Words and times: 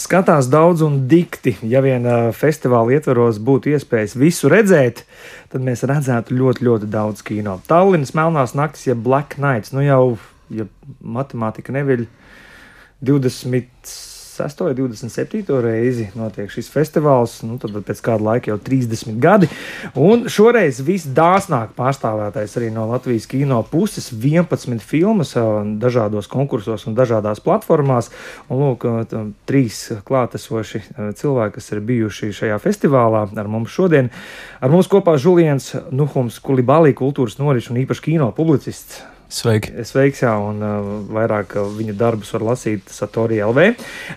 Skatās 0.00 0.48
daudz 0.48 0.80
un 0.86 1.02
dikti. 1.10 1.56
Ja 1.68 1.82
vien 1.84 2.06
festivāla 2.36 2.96
ietvaros 2.96 3.40
būtu 3.44 3.74
iespējas 3.74 4.16
visu 4.16 4.48
redzēt, 4.52 5.04
tad 5.52 5.64
mēs 5.66 5.84
redzētu 5.88 6.36
ļoti, 6.38 6.64
ļoti 6.68 6.88
daudz 6.92 7.24
kino. 7.26 7.58
Tallinas 7.68 8.14
Melnās 8.16 8.56
naktis, 8.56 8.86
ja 8.88 8.96
Black 8.96 9.36
Nights, 9.42 9.74
nu 9.76 9.84
jau, 9.84 10.16
ja 10.54 10.64
matemātika 11.04 11.74
neviļ 11.76 12.06
20 13.10 13.92
26. 14.40 14.64
vai 14.64 14.74
27. 14.74 15.60
reizi 15.60 16.06
notiek 16.16 16.50
šis 16.50 16.70
festivāls, 16.72 17.40
nu, 17.44 17.58
tad 17.60 17.74
pēc 17.84 18.00
kāda 18.04 18.24
laika 18.24 18.52
jau 18.52 18.58
30 18.64 19.18
gadi. 19.20 19.48
Un 19.98 20.26
šoreiz 20.32 20.80
visdāsnāk 20.84 21.74
pārstāvētais 21.76 22.56
arī 22.58 22.70
no 22.72 22.86
Latvijas 22.90 23.28
kino 23.30 23.60
puses- 23.62 24.10
11 24.24 24.80
filmas 24.80 25.34
dažādos 25.34 26.28
konkursos 26.28 26.86
un 26.86 26.96
dažādās 26.96 27.40
platformās. 27.40 28.10
Un, 28.48 28.58
lūk, 28.60 28.88
trīs 29.46 29.92
klātesoši 30.04 30.82
cilvēki, 31.14 31.54
kas 31.54 31.72
ir 31.72 31.80
bijuši 31.80 32.32
šajā 32.32 32.58
festivālā 32.60 33.28
ar 33.36 33.48
mums 33.48 33.70
šodien. 33.70 34.10
Ar 34.60 34.70
mums 34.70 34.88
kopā 34.88 35.18
Žuliens 35.18 35.74
Nuhums 35.90 36.40
Kulibalī, 36.40 36.94
kultūras 36.94 37.38
norišu 37.38 37.70
un 37.70 37.84
īpaši 37.84 38.02
kino 38.02 38.32
publicists. 38.32 39.02
Sveiki. 39.30 39.72
Sveiks, 39.86 40.24
jā, 40.24 40.32
un 40.42 40.58
uh, 40.64 40.88
vairāk 41.14 41.54
uh, 41.60 41.68
viņa 41.76 41.94
darbus 41.98 42.32
var 42.34 42.44
lasīt 42.50 42.90
Satorī 42.90 43.38
LV. 43.46 43.66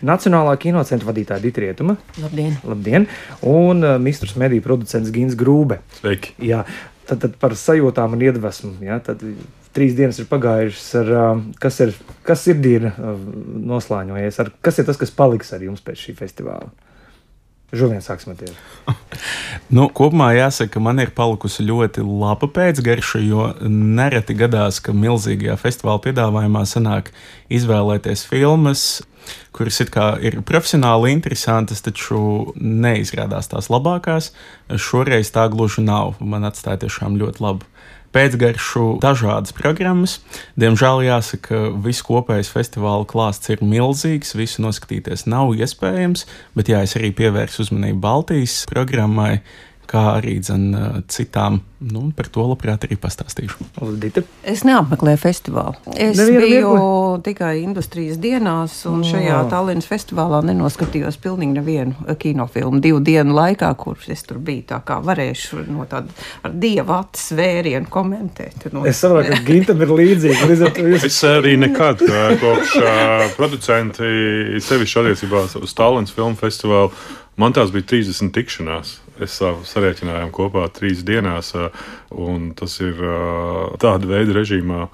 Nacionālā 0.06 0.56
kinocentra 0.62 1.12
vadītāja 1.12 1.44
Dita 1.44 1.62
Rietuma. 1.62 1.98
Labdien! 2.22 2.56
Labdien. 2.66 3.06
Un 3.46 3.86
uh, 3.86 4.00
Mistrus 4.02 4.34
mediju 4.42 4.66
producents 4.66 5.14
Gins 5.14 5.38
Grūbe. 5.38 5.84
Sveiki! 6.00 6.34
Jā, 6.42 6.64
tad, 7.06 7.22
tad 7.28 7.38
par 7.42 7.54
sajūtām 7.60 8.18
un 8.18 8.26
iedvesmu. 8.26 8.80
Jā, 8.86 8.98
tad, 9.06 9.22
Trīs 9.74 9.96
dienas 9.98 10.20
ir 10.22 10.28
pagājušas, 10.30 10.90
ar, 11.00 11.08
uh, 11.18 11.46
kas 11.62 11.80
ir, 11.82 11.96
kas 12.26 12.44
ir 12.52 12.60
diena 12.62 12.92
uh, 12.94 13.16
noslēņojies, 13.72 14.38
ar, 14.44 14.52
kas 14.66 14.78
ir 14.78 14.86
tas, 14.86 15.00
kas 15.02 15.14
paliks 15.18 15.50
ar 15.56 15.66
jums 15.66 15.82
pēc 15.82 16.04
šī 16.08 16.14
festivāla? 16.20 16.70
Žuviens 17.74 18.06
sāksim 18.06 18.36
ar 18.36 18.38
tevi. 18.38 18.54
nu, 19.76 19.88
kopumā 19.90 20.30
jāsaka, 20.38 20.76
ka 20.76 20.82
man 20.84 21.02
ir 21.02 21.14
palikusi 21.18 21.66
ļoti 21.66 22.04
laba 22.06 22.50
pēcgarša, 22.54 23.22
jo 23.26 23.48
nereti 23.66 24.36
gadās, 24.38 24.78
ka 24.84 24.94
milzīgajā 24.94 25.58
festivāla 25.58 26.04
piedāvājumā 26.04 26.62
sanāk 26.70 27.10
izvēlēties 27.54 28.28
filmas, 28.30 28.86
kuras 29.56 29.82
ir 29.82 30.40
profesionāli 30.46 31.16
interesantas, 31.16 31.82
taču 31.82 32.54
neizrādās 32.62 33.50
tās 33.50 33.72
labākās. 33.74 34.30
Šoreiz 34.70 35.34
tā 35.34 35.48
gluži 35.50 35.82
nav. 35.86 36.20
Man 36.22 36.46
atstāja 36.46 36.86
tiešām 36.86 37.18
ļoti 37.22 37.46
labu 37.46 37.73
pēcgaršu 38.14 38.86
dažādas 39.04 39.56
programmas. 39.58 40.20
Diemžēl 40.60 41.04
jāsaka, 41.08 41.66
viss 41.84 42.06
kopējais 42.06 42.52
festivāla 42.54 43.08
klāsts 43.10 43.52
ir 43.54 43.64
milzīgs, 43.66 44.36
visu 44.38 44.64
noskatīties 44.66 45.28
nav 45.30 45.56
iespējams, 45.58 46.28
bet 46.58 46.72
jā, 46.72 46.84
es 46.86 46.96
arī 47.00 47.14
pievērsu 47.18 47.66
uzmanību 47.66 48.02
Baltijas 48.04 48.62
programmai, 48.70 49.40
kā 49.94 50.08
arī 50.18 50.40
dzen, 50.42 50.68
citām 51.12 51.62
Nu, 51.84 52.04
par 52.16 52.30
to 52.32 52.46
labprāt 52.48 52.86
arī 52.88 52.96
pastāstīšu. 53.02 53.66
Dita? 54.00 54.22
Es 54.48 54.62
neapmeklēju 54.64 55.20
festivālu. 55.20 55.76
Es 55.92 56.16
Nevienu 56.16 56.40
biju 56.40 56.70
viegli? 56.70 57.24
tikai 57.26 57.52
industrijas 57.60 58.20
dienās, 58.24 58.78
un 58.88 59.02
oh. 59.02 59.08
šajā 59.08 59.42
Tallinas 59.52 59.88
festivālā 59.90 60.40
nenoskatījos 60.48 61.18
pilnīgi 61.24 61.58
nevienu 61.58 62.16
kinofilmu 62.20 62.80
divu 62.84 63.02
dienu 63.04 63.36
laikā, 63.36 63.74
kurus 63.80 64.08
es 64.14 64.24
tur 64.28 64.40
biju. 64.44 64.64
Tā 64.72 64.80
kā 64.88 65.02
varēšu 65.04 65.66
no 65.68 65.88
tāda 65.90 66.14
ar 66.48 66.56
dieva 66.64 67.02
acis 67.02 67.34
vērienu 67.36 67.92
komentēt. 67.92 68.70
No... 68.72 68.86
Es 68.88 69.04
saprotu, 69.04 69.34
ka 69.34 69.44
Gintam 69.50 69.84
ir 69.84 69.92
līdzīgi. 69.92 70.60
Jūs... 70.94 71.08
es 71.10 71.20
arī 71.28 71.58
nekad 71.66 72.06
kopš 72.40 72.80
producenti 73.36 74.64
sevišķi 74.64 75.04
attiecībā 75.04 75.46
uz 75.60 75.76
Tallinas 75.76 76.16
filmu 76.16 76.40
festivālu. 76.40 76.96
Man 77.36 77.52
tās 77.52 77.74
bija 77.74 77.90
30 77.90 78.30
tikšanās 78.32 79.00
es 79.22 79.36
sarēķinājām 79.70 80.32
kopā 80.34 80.66
trīs 80.74 81.04
dienās, 81.06 81.54
un 82.12 82.52
tas 82.58 82.80
ir 82.82 82.98
tāda 83.84 84.10
veida 84.10 84.40
režīmā 84.40 84.88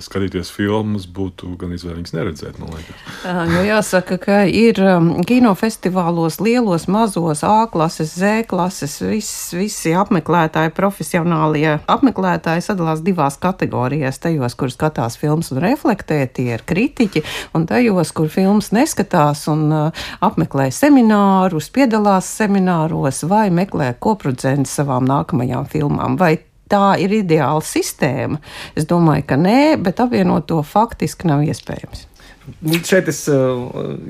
skatīties 0.00 0.50
filmas 0.54 1.06
būtu 1.10 1.52
gan 1.60 1.74
izvēlīgs 1.76 2.14
neredzēt. 2.16 2.58
Nu, 2.60 3.60
jāsaka, 3.66 4.18
ka 4.20 4.38
ir 4.48 4.80
kinofestivālos 5.28 6.40
lielos, 6.42 6.86
mazos, 6.90 7.44
A 7.46 7.66
klases, 7.72 8.14
Z 8.18 8.46
klases, 8.50 8.98
viss, 9.04 9.52
visi 9.56 9.94
apmeklētāji, 9.96 10.72
profesionālie 10.76 11.78
apmeklētāji 11.90 12.64
sadalās 12.64 13.04
divās 13.04 13.38
kategorijās. 13.40 14.20
Tajos, 14.20 14.56
kur 14.58 14.72
skatās 14.72 15.18
filmas 15.20 15.52
un 15.54 15.62
reflektē, 15.64 16.22
tie 16.26 16.56
ir 16.56 16.66
kritiķi, 16.66 17.24
un 17.56 17.68
tajos, 17.70 18.12
kur 18.16 18.30
filmas 18.32 18.72
neskatās 18.76 19.46
un 19.52 19.68
apmeklē 20.20 20.70
seminārus, 20.74 21.70
piedalās 21.74 22.28
semināros 22.40 23.24
vai 23.28 23.48
meklē 23.54 23.92
koproducentus 24.00 24.78
savām 24.80 25.08
nākamajām 25.08 25.68
filmām. 25.70 26.16
Vai 26.20 26.38
tā 26.70 26.94
ir 27.02 27.18
ideāla 27.22 27.64
sistēma. 27.64 28.40
Es 28.78 28.88
domāju, 28.90 29.26
ka 29.32 29.40
nē, 29.40 29.76
bet 29.82 30.02
apvienot 30.02 30.48
to 30.50 30.62
faktiski 30.66 31.30
nav 31.30 31.44
iespējams. 31.48 32.06
Šeit 32.86 33.08
es 33.10 33.20
uh, 33.30 33.60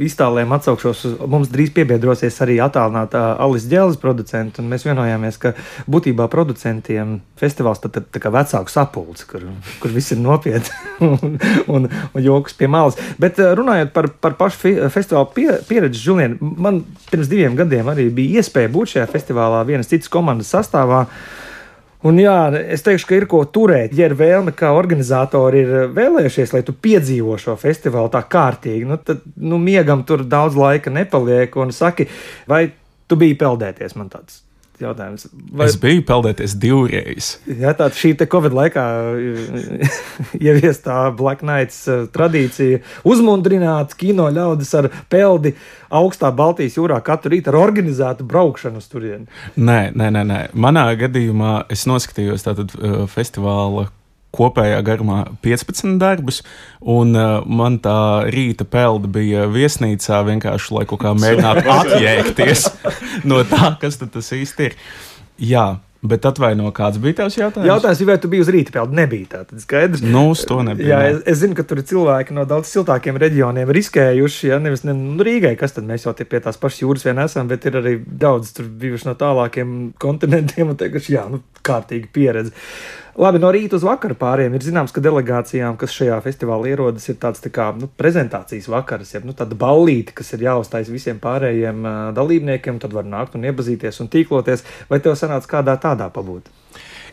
iztālēm 0.00 0.52
atsaukšos. 0.54 1.02
Mums 1.30 1.50
drīz 1.52 1.72
piebiedrosies 1.74 2.38
arī 2.44 2.56
attālināta 2.62 3.34
Alis 3.42 3.66
Džēlis 3.68 3.98
producents. 4.00 4.62
Mēs 4.64 4.86
vienojāmies, 4.86 5.36
ka 5.42 5.52
būtībā 5.90 6.28
producentiem 6.32 7.18
festivāls 7.40 7.82
tad, 7.82 7.94
tad, 7.96 8.06
tā 8.14 8.22
kā 8.22 8.32
vecāku 8.32 8.72
sapulce, 8.72 9.26
kur, 9.28 9.44
kur 9.82 9.94
viss 9.94 10.14
ir 10.14 10.22
nopietni 10.22 10.70
un, 11.10 11.36
un, 11.74 11.90
un 11.90 12.24
joks 12.24 12.56
pie 12.56 12.70
malas. 12.70 12.98
Bet 13.20 13.42
uh, 13.42 13.52
runājot 13.58 13.92
par, 13.96 14.08
par 14.22 14.38
pašu 14.40 14.76
festivālu 14.94 15.30
pie, 15.36 15.50
pieredzi, 15.68 16.00
Žulien, 16.06 16.38
man 16.40 16.84
pirms 17.10 17.30
diviem 17.30 17.58
gadiem 17.58 17.92
arī 17.92 18.08
bija 18.14 18.40
iespēja 18.40 18.72
būt 18.72 18.96
šajā 18.96 19.10
festivālā 19.10 19.66
vienas 19.68 19.90
citas 19.90 20.12
komandas 20.12 20.54
sastāvā. 20.54 21.04
Uh, 21.04 21.39
Un 22.08 22.16
jā, 22.16 22.34
es 22.72 22.80
teikšu, 22.80 23.06
ka 23.08 23.16
ir 23.18 23.26
ko 23.28 23.42
turēt. 23.52 23.92
Ja 23.96 24.08
ir 24.08 24.16
vēlme, 24.16 24.54
kā 24.56 24.70
organizatori 24.72 25.60
ir 25.66 25.72
vēlējušies, 25.92 26.54
lai 26.56 26.62
tu 26.64 26.72
piedzīvo 26.72 27.36
šo 27.40 27.58
festivālu 27.60 28.08
tā 28.14 28.22
kārtīgi, 28.24 28.86
nu, 28.88 28.96
tad 29.04 29.20
nu, 29.36 29.60
miegam 29.60 30.06
tur 30.08 30.24
daudz 30.24 30.56
laika 30.56 30.92
nepaliek. 30.92 31.56
Un 31.60 31.74
saki, 31.76 32.08
vai 32.48 32.70
tu 33.04 33.20
biji 33.20 33.36
peldēties 33.42 33.98
man 34.00 34.08
tāds? 34.12 34.40
Jautājums. 34.84 35.26
Vai... 35.52 35.68
Es 35.68 35.76
biju 35.80 36.04
peldēties 36.08 36.56
divreiz. 36.60 37.30
Jā, 37.46 37.74
tā 37.78 37.90
šī 37.94 38.14
Covid 38.20 38.56
laikā 38.56 38.84
ieviestā 40.48 41.02
Black 41.16 41.44
Nights 41.46 41.82
uh, 41.90 42.06
tradīcija 42.12 42.80
uzmundrināt 43.08 43.94
kino 44.00 44.28
ļaudis 44.32 44.72
ar 44.80 44.90
peldi 45.12 45.54
augstā 45.90 46.32
Baltijas 46.34 46.78
jūrā 46.78 47.00
katru 47.04 47.34
rītu 47.34 47.52
ar 47.52 47.60
organizētu 47.60 48.26
braukšanu 48.28 48.82
uz 48.82 48.90
turieni. 48.90 49.28
Nē, 49.56 49.80
nē, 49.94 50.10
nē, 50.16 50.26
nē. 50.26 50.42
Manā 50.54 50.88
gadījumā 51.00 51.64
es 51.72 51.86
noskatījos 51.90 52.46
tātad 52.46 52.76
uh, 52.78 53.02
festivāla 53.10 53.88
kopējā 54.36 54.78
garumā 54.86 55.24
15 55.44 55.98
darbus, 56.00 56.40
un 56.80 57.14
uh, 57.18 57.40
man 57.46 57.80
tā 57.82 57.98
rīta 58.30 58.66
pelda 58.68 59.10
bija 59.10 59.48
viesnīcā 59.50 60.22
vienkārši, 60.30 60.74
lai 60.76 60.86
kaut 60.90 61.02
kā 61.04 61.14
mēģinātu 61.18 61.66
atjēgties 61.80 62.66
no 63.26 63.42
tā, 63.50 63.74
kas 63.82 64.00
tas 64.02 64.34
īsti 64.36 64.70
ir. 64.70 64.80
Jā, 65.40 65.68
Bet 66.00 66.24
atvaino, 66.24 66.70
kāds 66.72 66.96
bija 66.96 67.18
tavs 67.18 67.34
jautājums? 67.36 67.68
Jautājums, 67.68 68.00
vai 68.08 68.14
tu 68.20 68.28
biji 68.32 68.44
uz 68.46 68.50
rīta 68.54 68.72
peldu? 68.72 68.96
Nebija 68.96 69.26
tā, 69.34 69.40
tad 69.50 69.60
skaidrs. 69.60 70.00
Nu, 70.00 70.30
uz 70.32 70.46
to 70.48 70.62
nebija. 70.64 70.94
Jā, 70.94 71.00
es, 71.10 71.18
es 71.28 71.42
zinu, 71.42 71.52
ka 71.58 71.64
tur 71.68 71.82
ir 71.82 71.84
cilvēki 71.90 72.32
no 72.38 72.46
daudz 72.48 72.70
siltākiem 72.72 73.18
reģioniem 73.20 73.68
riskējuši, 73.76 74.48
ja 74.48 74.56
nevis 74.64 74.86
ne, 74.88 74.94
nu, 74.96 75.20
Rīgai, 75.26 75.52
kas 75.60 75.76
tad 75.76 75.84
mēs 75.88 76.08
jau 76.08 76.14
pie 76.16 76.40
tās 76.40 76.56
pašas 76.60 76.80
jūras 76.86 77.04
vien 77.04 77.20
esam, 77.20 77.50
bet 77.52 77.68
ir 77.68 77.76
arī 77.82 77.92
daudz 78.00 78.54
tur 78.56 78.70
bijuši 78.80 79.10
no 79.10 79.14
tālākiem 79.20 79.76
kontinentiem 80.00 80.72
un 80.72 80.80
teikuši, 80.80 81.14
jā, 81.18 81.26
nu, 81.28 81.42
kārtīgi 81.68 82.08
pieredze. 82.16 82.56
Labi, 83.18 83.40
no 83.42 83.48
rīta 83.50 83.74
uz 83.74 83.82
vakaru 83.82 84.14
pāriem 84.18 84.54
ir 84.54 84.62
zināms, 84.62 84.92
ka 84.94 85.02
delegācijām, 85.02 85.74
kas 85.80 85.94
šajā 85.96 86.20
festivālā 86.22 86.70
ierodas, 86.70 87.08
ir 87.10 87.18
tāds 87.22 87.42
tā 87.42 87.50
kā 87.54 87.70
nu, 87.74 87.88
prezentācijas 87.98 88.68
vakars, 88.70 89.14
jeb 89.16 89.26
nu, 89.26 89.34
tāda 89.34 89.58
ballīte, 89.58 90.14
kas 90.14 90.30
ir 90.36 90.46
jāuztais 90.46 90.92
visiem 90.92 91.18
pārējiem 91.22 91.82
uh, 91.82 91.98
dalībniekiem. 92.14 92.78
Tad 92.82 92.94
var 92.94 93.08
nākt 93.10 93.34
un 93.34 93.48
iepazīties 93.50 93.98
un 94.04 94.12
tīkloties. 94.12 94.62
Vai 94.90 95.02
tev 95.02 95.18
sanāca 95.18 95.56
kādā 95.58 95.74
tādā 95.82 96.06
pabūt? 96.14 96.52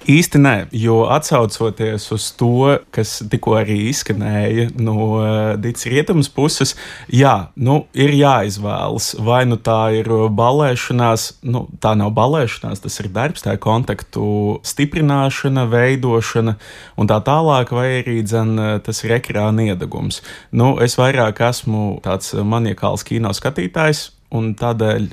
Īsti 0.07 0.39
nē, 0.39 0.51
jo 0.71 1.01
atsaucoties 1.11 2.05
uz 2.15 2.29
to, 2.39 2.77
kas 2.95 3.17
tikko 3.27 3.57
arī 3.59 3.75
izskanēja 3.89 4.69
no 4.79 4.95
uh, 5.17 5.25
Dītas 5.59 5.83
rietumas 5.91 6.29
puses, 6.31 6.71
jā, 7.11 7.49
nu, 7.59 7.81
ir 7.91 8.13
jāizvēlas. 8.15 9.09
Vai 9.27 9.41
nu 9.49 9.57
tā 9.59 9.81
ir 9.99 10.07
balēšanās, 10.31 11.27
nu, 11.51 11.65
tā 11.83 11.91
nav 11.99 12.13
balēšanās, 12.15 12.85
tas 12.85 12.99
ir 13.03 13.11
darbs, 13.11 13.43
tā 13.43 13.57
ir 13.57 13.61
kontaktu 13.67 14.23
stiprināšana, 14.63 15.67
veidošana 15.75 16.55
un 16.95 17.11
tā 17.11 17.19
tālāk, 17.27 17.75
vai 17.75 17.87
arī 17.99 18.21
dzen, 18.23 18.55
tas 18.87 19.03
ir 19.03 19.17
ekrāna 19.19 19.73
iedegums. 19.73 20.21
Nu, 20.55 20.77
es 20.79 20.95
vairāk 20.95 21.43
esmu 21.49 21.97
tāds 22.07 22.31
maniakāls 22.47 23.03
kino 23.03 23.35
skatītājs, 23.35 24.13
un 24.31 24.53
tādēļ 24.59 25.11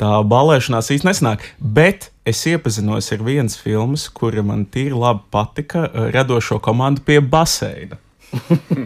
tā 0.00 0.12
balēšanās 0.28 0.90
īsti 0.94 1.08
nesnāk. 1.08 1.44
Bet 1.58 2.10
es 2.28 2.44
iepazinos 2.46 3.10
ar 3.14 3.24
vienas 3.26 3.58
filmas, 3.60 4.08
kura 4.14 4.44
man 4.46 4.64
tīri 4.66 4.96
labi 4.96 5.24
patika, 5.34 5.88
eh, 5.88 6.08
radošo 6.14 6.60
komandu 6.62 7.04
pie 7.06 7.20
baseina. 7.20 7.98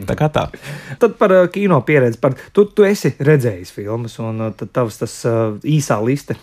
tā 0.08 0.16
kā 0.18 0.30
tā. 0.32 0.48
Tad 1.02 1.14
par 1.20 1.34
uh, 1.34 1.44
kino 1.52 1.78
pieredzi. 1.86 2.18
Par, 2.22 2.34
tu, 2.52 2.66
tu 2.66 2.86
esi 2.86 3.12
redzējis 3.14 3.70
filmas, 3.76 4.16
un 4.18 4.48
uh, 4.48 4.54
tad 4.56 4.72
tavs 4.74 4.98
tas 4.98 5.14
uh, 5.28 5.54
īsā 5.62 6.00
liste. 6.02 6.34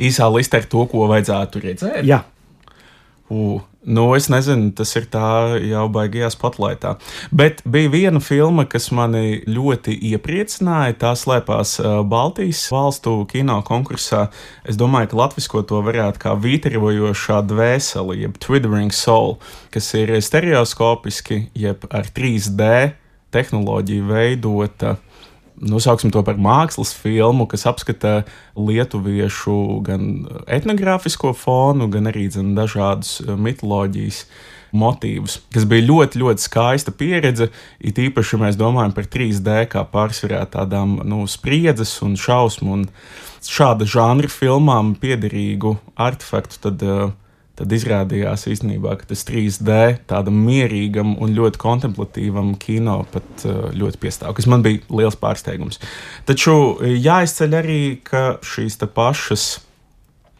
Īsā 0.00 0.28
liste 0.32 0.56
ar 0.56 0.64
to, 0.70 0.86
ko 0.88 1.04
vajadzētu 1.10 1.60
redzēt. 1.66 2.00
Jā, 2.08 2.22
U, 3.28 3.60
nu, 3.82 4.04
es 4.14 4.28
nezinu, 4.30 4.68
tas 4.78 4.92
ir 4.94 5.08
tā 5.10 5.58
jau 5.58 5.86
baigajā 5.90 6.28
spotlaitā. 6.30 6.92
Bet 7.34 7.62
bija 7.66 7.90
viena 7.90 8.20
filma, 8.22 8.62
kas 8.70 8.92
mani 8.94 9.40
ļoti 9.50 9.96
iepriecināja. 10.12 10.94
Tā 11.00 11.14
slēpās 11.18 11.76
uh, 11.82 11.96
Baltijas 12.06 12.62
valstu 12.70 13.16
kino 13.30 13.58
konkursā. 13.66 14.28
Es 14.62 14.78
domāju, 14.78 15.10
ka 15.10 15.20
latviešu 15.24 15.64
to 15.66 15.82
varētu 15.88 16.22
kā 16.22 16.36
vīterojošā 16.38 17.40
dvēseli, 17.50 18.20
jeb 18.22 18.38
Twittering 18.42 18.94
Soul, 18.94 19.40
kas 19.74 19.90
ir 19.98 20.14
stereoskopiski, 20.22 21.48
jeb 21.58 21.88
ar 21.90 22.06
3D 22.06 22.70
tehnoloģiju 23.34 24.06
veidota 24.06 24.96
nosauksim 25.60 26.12
to 26.12 26.22
par 26.26 26.38
mākslas 26.40 26.92
filmu, 26.96 27.46
kas 27.48 27.66
apskata 27.68 28.24
lietuviešu 28.56 29.56
gan 29.86 30.26
etnogrāfisko 30.46 31.32
fonu, 31.36 31.88
gan 31.92 32.10
arī 32.10 32.28
zin, 32.32 32.54
dažādus 32.58 33.20
eh, 33.24 33.32
mitoloģijas 33.34 34.24
motīvus, 34.76 35.38
kas 35.54 35.64
bija 35.68 35.86
ļoti, 35.86 36.20
ļoti 36.20 36.42
skaista 36.42 36.92
pieredze. 36.92 37.48
It 37.80 38.00
īpaši, 38.02 38.34
ja 38.34 38.42
mēs 38.42 38.58
domājam 38.60 38.92
par 38.96 39.06
3D 39.08 39.60
kā 39.72 39.86
pārsvarā 39.92 40.42
tādām 40.52 40.98
nu, 41.06 41.22
spriedzes 41.30 41.94
un 42.04 42.18
šausmu 42.20 42.74
un 42.74 42.88
šāda 43.46 43.86
žanra 43.88 44.28
filmām 44.32 44.96
piederīgu 45.00 45.76
artefaktu. 45.94 46.60
Tad, 46.66 46.82
uh, 46.82 47.14
tad 47.56 47.72
izrādījās 47.72 48.46
īstenībā, 48.52 48.94
ka 49.00 49.08
tas 49.10 49.24
3D 49.28 49.76
tādam 50.10 50.38
mierīgam 50.44 51.14
un 51.22 51.32
ļoti 51.36 51.60
kontemplatīvam 51.60 52.54
kino 52.60 53.00
pat 53.12 53.46
uh, 53.48 53.68
ļoti 53.76 54.00
piestāv, 54.02 54.36
kas 54.36 54.48
man 54.50 54.64
bija 54.66 54.82
liels 54.92 55.16
pārsteigums. 55.20 55.80
Taču 56.28 56.76
jāizceļ 56.84 57.58
arī, 57.62 57.80
ka 58.04 58.36
šīs 58.44 58.78
pašas 58.96 59.48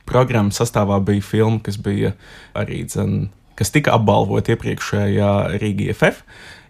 programmas 0.06 0.60
sastāvā 0.60 1.00
bija 1.04 1.24
filma, 1.24 1.60
kas 1.64 1.80
bija 1.82 2.14
arī 2.56 2.84
dzen, 2.86 3.28
kas 3.58 3.72
tika 3.74 3.96
apbalvota 3.96 4.54
iepriekšējā 4.54 5.30
Rīgā 5.60 5.94
FF, 5.96 6.22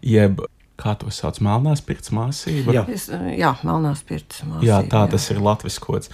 jeb 0.06 0.46
kā 0.76 0.92
to 1.00 1.10
sauc, 1.14 1.38
melnās 1.44 1.80
pirts 1.84 2.12
māsība. 2.12 2.74
Jā, 2.76 2.82
es, 2.92 3.08
jā 3.36 3.52
melnās 3.64 4.02
pirts 4.06 4.42
māsība. 4.44 4.66
Jā, 4.68 4.82
tā 4.84 5.06
jā. 5.06 5.12
tas 5.14 5.30
ir 5.32 5.40
latviski 5.44 5.86
kods 5.88 6.12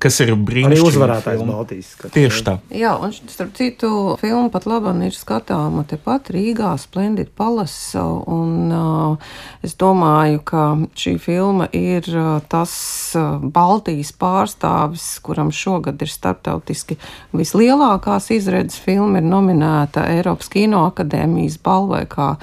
kas 0.00 0.18
ir 0.24 0.32
brīnišķīgi. 0.32 0.78
Arī 0.78 0.88
uzvarētājs 0.88 1.42
Baltijas. 1.46 1.90
Tieši 2.14 2.44
tā. 2.46 2.54
Jā, 2.74 2.94
un 3.02 3.12
starp 3.12 3.52
citu, 3.58 3.90
filma 4.20 4.48
pat 4.52 4.66
labam 4.70 5.02
ir 5.04 5.14
skatāma 5.16 5.84
tepat 5.88 6.30
Rīgā, 6.32 6.72
Splendid 6.80 7.32
Palace, 7.36 8.00
un 8.00 8.72
uh, 8.72 9.34
es 9.64 9.76
domāju, 9.80 10.40
ka 10.48 10.64
šī 10.98 11.16
filma 11.22 11.68
ir 11.76 12.08
uh, 12.14 12.40
tas 12.52 12.72
uh, 13.18 13.42
Baltijas 13.42 14.14
pārstāvis, 14.16 15.06
kuram 15.24 15.52
šogad 15.52 16.00
ir 16.02 16.12
starptautiski 16.12 16.96
vislielākās 17.36 18.30
izredzes 18.34 18.80
filma, 18.82 19.20
ir 19.20 19.28
nominēta 19.28 20.06
Eiropas 20.16 20.48
Kino 20.52 20.86
akadēmijas 20.88 21.60
balvai 21.62 22.04
kā 22.10 22.34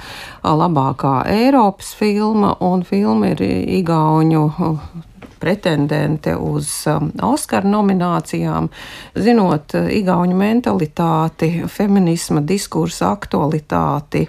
labākā 0.46 1.20
Eiropas 1.30 1.92
filma, 1.98 2.54
un 2.62 2.86
filma 2.86 3.34
ir 3.34 3.44
Igauņu 3.80 4.46
uh, 4.50 5.06
pretendente 5.40 6.34
uz 6.36 6.68
um, 6.90 7.10
Oskara 7.30 7.68
nominācijām, 7.68 8.68
zinot 9.16 9.74
uh, 9.78 9.88
igauņu 9.90 10.36
mentalitāti, 10.36 11.50
feminisma 11.68 12.42
diskursa 12.44 13.10
aktualitāti 13.14 14.26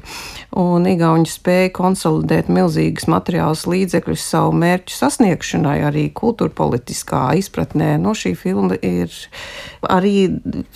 un 0.58 0.88
igauņu 0.90 1.30
spēju 1.31 1.74
konsolidēt 1.75 2.50
milzīgas 2.52 3.08
materiālas 3.12 3.66
līdzekļus 3.69 4.28
savu 4.34 4.56
mērķu 4.62 4.96
sasniegšanai, 4.96 5.78
arī 5.88 6.08
kultūrpolitiskā 6.16 7.24
izpratnē. 7.40 7.94
No 8.02 8.16
šī 8.18 8.34
filma 8.40 8.78
ir 8.81 9.12
arī 9.88 10.16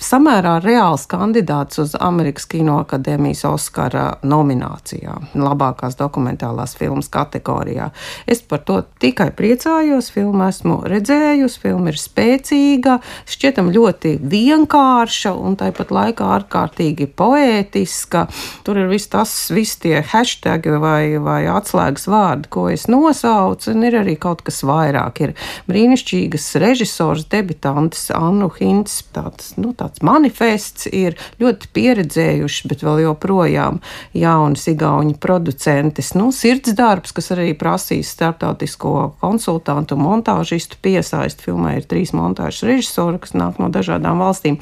samērā 0.02 0.58
reāls 0.64 1.06
kandidāts 1.10 1.80
uz 1.82 1.96
Amerikas 2.00 2.48
Kino 2.50 2.78
akadēmijas 2.82 3.44
Oskara 3.48 4.06
nominācijām, 4.26 5.30
labākās 5.38 5.98
dokumentālās 5.98 6.76
filmas 6.78 7.10
kategorijā. 7.12 7.90
Es 8.26 8.42
par 8.42 8.64
to 8.66 8.80
tikai 9.02 9.30
priecājos. 9.36 10.10
Film 10.14 10.25
filmu 10.26 10.46
esmu 10.48 10.76
redzējusi. 10.90 11.60
Filma 11.62 11.92
ir 11.92 11.98
spēcīga, 12.00 12.98
šķietam 13.30 13.70
ļoti 13.74 14.16
vienkārša 14.26 15.32
un 15.38 15.54
tāpat 15.58 15.92
laikā 15.94 16.26
ārkārtīgi 16.36 17.06
poētiska. 17.16 18.26
Tur 18.66 18.80
ir 18.80 18.90
viss 18.90 19.10
tas, 19.12 19.32
visi 19.54 19.78
tie 19.84 20.02
hashtagi 20.02 20.74
vai, 20.82 21.16
vai 21.22 21.46
atslēgas 21.50 22.08
vārdi, 22.10 22.50
ko 22.50 22.66
es 22.72 22.88
nosaucu, 22.90 23.70
un 23.72 23.86
ir 23.86 23.98
arī 24.02 24.16
kaut 24.18 24.42
kas 24.46 24.62
vairāk. 24.66 25.22
Ir 25.22 25.34
brīnišķīgas 25.70 26.48
režisors, 26.62 27.26
debitantes 27.30 28.10
Annu 28.14 28.50
Hints, 28.58 29.04
tāds, 29.14 29.54
nu, 29.60 29.72
tāds 29.78 30.02
manifests, 30.02 30.88
ir 30.90 31.16
ļoti 31.42 31.70
pieredzējuši, 31.76 32.72
bet 32.72 32.82
vēl 32.86 33.04
joprojām 33.06 33.80
jaunas 34.16 34.66
igauņu 34.72 35.18
producentes. 35.22 36.14
Nu, 36.18 36.32
sirds 36.34 36.74
darbs, 36.76 37.14
kas 37.14 37.30
arī 37.36 37.52
prasīs 37.58 38.10
starptautisko 38.16 38.96
konsultantu 39.22 39.98
montāžistu 40.16 40.80
piesaisti. 40.82 41.44
Filmai 41.46 41.76
ir 41.80 41.86
trīs 41.88 42.12
montāžas 42.16 42.64
režisori, 42.66 43.20
kas 43.22 43.36
nāk 43.36 43.60
no 43.62 43.68
dažādām 43.72 44.20
valstīm. 44.22 44.58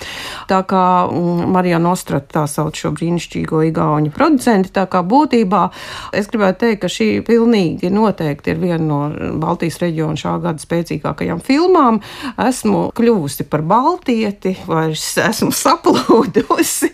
Tā 0.50 0.60
kā 0.66 1.06
mm, 1.06 1.48
Marija 1.54 1.80
Nostrata 1.82 2.40
tā 2.40 2.44
sauc 2.50 2.76
šo 2.78 2.92
brīnišķīgo 2.96 3.62
igauņu 3.70 4.12
producenti, 4.14 4.72
tā 4.74 4.86
kā 4.90 5.04
būtībā 5.06 5.68
es 6.16 6.28
gribētu 6.30 6.64
teikt, 6.64 6.82
ka 6.84 6.90
šī 6.90 7.08
pilnīgi 7.26 7.90
noteikti 7.92 8.54
ir 8.54 8.60
viena 8.62 8.84
no 8.84 9.00
Baltijas 9.40 9.78
reģiona 9.82 10.18
šā 10.18 10.36
gada 10.42 10.62
spēcīgākajām 10.62 11.42
filmām. 11.44 12.00
Esmu 12.40 12.88
kļuvusi 12.96 13.46
par 13.50 13.64
baltieti, 13.66 14.56
vairs 14.68 15.06
esmu 15.22 15.52
saplūdusi, 15.64 16.90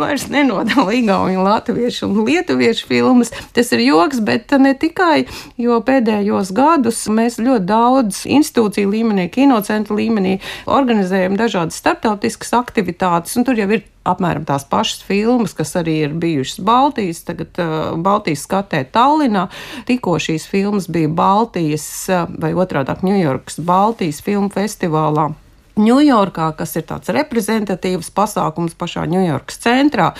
vairs 0.00 0.28
nenodala 0.32 0.94
igauņu, 0.96 1.44
latviešu 1.44 2.08
un 2.08 2.24
lietuviešu 2.28 2.88
filmas. 2.90 3.32
Tas 3.56 3.72
ir 3.74 3.84
joks, 3.84 4.22
bet 4.24 4.54
ne 4.60 4.74
tikai, 4.78 5.24
jo 5.60 5.80
pēdējos 5.84 6.52
gadus 6.54 7.04
mēs 7.12 7.40
ļoti 7.42 7.66
daudz 7.68 8.03
daudz 8.04 8.24
institūciju 8.28 8.90
līmenī, 8.92 9.28
kinocentra 9.32 9.96
līmenī, 9.96 10.38
organizējam 10.66 11.38
dažādas 11.40 11.78
starptautiskas 11.80 12.52
aktivitātes, 12.56 13.36
un 13.36 13.44
tur 13.44 13.56
jau 13.58 13.68
ir 13.72 13.84
apmēram 14.04 14.44
tās 14.44 14.66
pašas 14.68 15.02
filmas, 15.06 15.54
kas 15.56 15.74
arī 15.80 16.02
ir 16.04 16.16
bijušas 16.20 16.60
Baltijas, 16.60 17.22
tagad 17.24 17.56
uh, 17.62 17.94
Baltijas 17.96 18.44
skatē 18.44 18.84
Tallinā. 18.92 19.48
Tikko 19.88 20.18
šīs 20.20 20.44
filmas 20.50 20.90
bija 20.92 21.08
Baltijas 21.08 21.86
uh, 22.12 22.28
vai 22.28 22.52
otrādāk 22.52 23.04
Ņujorkas 23.06 23.62
Baltijas 23.64 24.20
filmu 24.24 24.52
festivālā. 24.52 25.32
Ņujorkā, 25.74 26.52
kas 26.54 26.76
ir 26.78 26.84
tāds 26.86 27.10
reprezentatīvs 27.10 28.12
pasākums 28.14 28.76
pašā 28.78 29.08
Ņujorkas 29.10 29.56
centrā. 29.58 30.12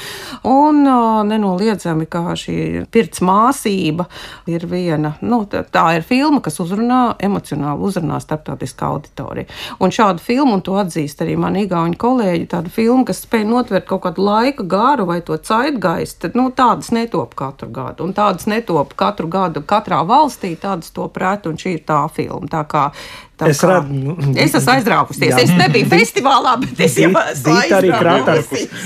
Un 0.51 0.81
uh, 0.83 1.21
nenoliedzami, 1.29 2.09
kā 2.11 2.35
šī 2.39 2.57
pirts 2.91 3.23
māsība 3.23 4.09
ir 4.51 4.67
viena, 4.67 5.13
nu, 5.23 5.45
tā, 5.51 5.63
tā 5.63 5.85
ir 5.99 6.07
filma, 6.07 6.41
kas 6.43 6.59
uzrunā, 6.65 7.15
emocionāli 7.23 7.87
uzrunā 7.87 8.19
starptautiskā 8.25 8.89
auditorija. 8.97 9.47
Un 9.79 9.95
šādu 9.95 10.25
filmu, 10.25 10.57
un 10.59 10.65
to 10.67 10.75
atzīst 10.81 11.23
arī 11.23 11.37
mani 11.39 11.69
igauņu 11.69 12.01
kolēģi, 12.03 12.49
tādu 12.51 12.75
filmu, 12.75 13.07
kas 13.07 13.23
spēj 13.23 13.47
notvert 13.47 13.87
kaut 13.91 14.03
kādu 14.09 14.27
laika 14.27 14.67
garu 14.67 15.07
vai 15.13 15.21
to 15.23 15.39
caitgaistu, 15.39 16.33
nu, 16.35 16.49
tādas 16.51 16.91
netop 16.91 17.37
katru 17.39 17.71
gadu. 17.71 18.09
Un 18.09 18.17
tādas 18.17 18.51
netop 18.51 18.97
katru 18.99 19.31
gadu 19.31 19.63
katrā 19.63 20.03
valstī, 20.03 20.57
tādas 20.59 20.91
to 20.91 21.07
prēt, 21.15 21.47
un 21.47 21.63
šī 21.63 21.77
ir 21.79 21.87
tā 21.87 22.01
filma. 22.11 22.51
Tā 22.51 22.65
kā 22.67 22.89
Tā 23.35 23.49
es, 23.51 23.59
redzu, 23.67 23.91
nu, 23.91 24.15
es 24.39 24.53
esmu 24.55 24.73
aizrāvusies. 24.77 25.33
Jā. 25.33 25.39
Es 25.43 25.51
nebiju 25.59 25.89
festivālā, 25.97 26.53
bet 26.63 26.83
es 26.87 26.95
jau 27.03 27.11
Dita 27.11 27.81
arī 27.81 27.91
krata, 27.91 28.35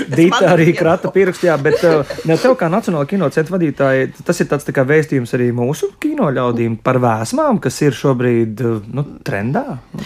Dita 0.09 0.40
arī 0.55 0.69
krata 0.76 1.11
pierakstījā, 1.12 1.57
bet 1.61 1.83
uh, 1.85 2.14
ne 2.28 2.38
tev 2.40 2.55
kā 2.57 2.71
Nacionāla 2.73 3.05
kinocentra 3.11 3.59
vadītāji, 3.59 4.07
tas 4.25 4.40
ir 4.40 4.49
tāds 4.49 4.64
tā 4.64 4.73
kā 4.73 4.87
vēstījums 4.88 5.35
arī 5.37 5.50
mūsu 5.52 5.90
kino 6.00 6.31
ļaudīm 6.33 6.78
par 6.81 6.97
vēsmām, 7.05 7.61
kas 7.61 7.76
ir 7.85 7.97
šobrīd 7.99 8.62
uh, 8.64 8.78
nu, 8.88 9.05
trendā? 9.26 9.64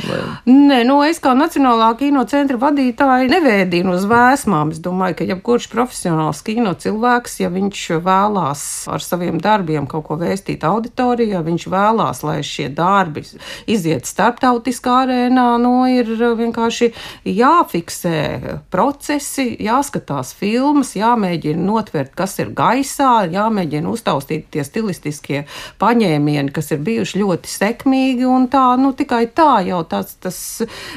Vai? 0.09 0.19
Nē, 0.51 0.81
nu 0.91 0.99
es 1.07 1.23
kā 1.23 1.37
Nacionālā 1.39 1.93
kinocentra 2.03 2.59
vadītāji 2.65 3.31
nevēdinu 3.31 3.95
uz 3.95 4.09
vēsmām. 4.11 4.75
Es 4.75 4.83
domāju, 4.83 5.21
ka 5.21 5.29
jebkurš 5.31 5.71
profesionāls 5.71 6.43
kino 6.43 6.75
cilvēks, 6.75 7.39
ja 7.45 7.53
viņš 7.55 7.85
vēlās 8.03 8.67
ar 8.91 9.07
saviem 9.07 9.39
darbiem 9.43 9.87
kaut 9.87 10.09
ko 10.11 10.19
vēstīt 10.19 10.67
auditorijā, 10.67 11.47
viņš 11.47 11.71
vēlās, 11.71 12.27
lai 12.27 12.41
šie 12.47 12.67
darbi 12.75 13.23
iziet 13.71 14.11
starp 14.11 14.32
starptautiskā 14.33 14.95
arēnā 15.05 15.47
nu, 15.61 15.85
ir 15.91 16.09
vienkārši 16.39 16.93
jāfiksē 17.29 18.57
procesi, 18.73 19.57
jāskatās 19.61 20.33
filmas, 20.35 20.95
jāmēģina 20.97 21.61
notvert, 21.61 22.15
kas 22.17 22.39
ir 22.41 22.53
gaisā, 22.57 23.29
jāmēģina 23.33 23.93
uztaustīt 23.93 24.49
tie 24.53 24.65
stilistiskie 24.65 25.45
paņēmieni, 25.83 26.53
kas 26.53 26.73
ir 26.73 26.81
bijuši 26.81 27.21
ļoti 27.23 27.53
sekmīgi. 27.53 28.31
Tā, 28.53 28.77
nu, 28.81 28.93
tikai 28.97 29.27
tā 29.35 29.61
jau 29.67 29.83
tāds 29.89 30.17
tas 30.23 30.39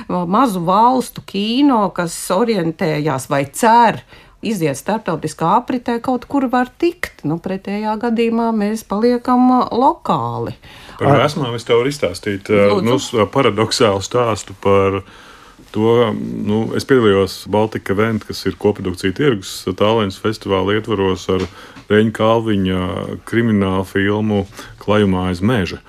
mazu 0.08 0.62
valstu 0.65 1.24
kino, 1.27 1.89
kas 1.96 2.15
orientējās 2.32 3.27
vai 3.32 3.46
cer 3.51 4.04
iziet 4.46 4.80
starptautiskā 4.80 5.56
apritē, 5.60 5.98
kaut 6.04 6.28
kur 6.30 6.48
var 6.52 6.70
tikt. 6.82 7.24
Nu, 7.28 7.40
pretējā 7.42 7.96
gadījumā 8.02 8.52
mēs 8.56 8.86
paliekam 8.88 9.50
lokāli. 9.74 10.56
Par 11.00 11.20
vēsmām 11.20 11.58
es 11.58 11.68
tev 11.68 11.82
varu 11.82 11.92
izstāstīt 11.92 12.52
nu, 12.86 12.98
paradoxālu 13.34 14.04
stāstu 14.06 14.56
par 14.64 15.02
to. 15.75 15.96
Nu, 16.48 16.62
es 16.78 16.88
piedalījos 16.88 17.44
Baltika 17.52 17.98
Vent, 17.98 18.28
kas 18.28 18.46
ir 18.48 18.58
koprodukcija 18.62 19.16
tirgus 19.18 19.58
tālēņas 19.68 20.22
festivāla 20.24 20.78
ietvaros 20.78 21.28
ar 21.34 21.48
Reņa 21.90 22.16
Kalviņa 22.16 22.82
kriminālu 23.30 23.86
filmu 23.90 24.46
Klajumā 24.82 25.30
aiz 25.32 25.44
meža. 25.46 25.82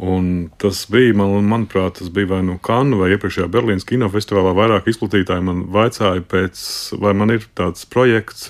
Un 0.00 0.48
tas 0.56 0.86
bija, 0.88 1.12
man, 1.12 1.44
manuprāt, 1.44 1.98
tas 1.98 2.08
bija 2.08 2.30
vai 2.30 2.38
nu 2.46 2.54
Kanu 2.64 3.02
vai 3.02 3.10
iepriekšējā 3.12 3.50
Berlīnas 3.52 3.84
kinofestivālā. 3.84 4.54
Vairāk 4.56 4.88
izplatītāji 4.88 5.44
man 5.44 5.66
vaicāja, 5.74 6.22
pēc, 6.24 6.62
vai 7.02 7.12
man 7.20 7.34
ir 7.34 7.44
tāds 7.58 7.84
projekts, 7.84 8.48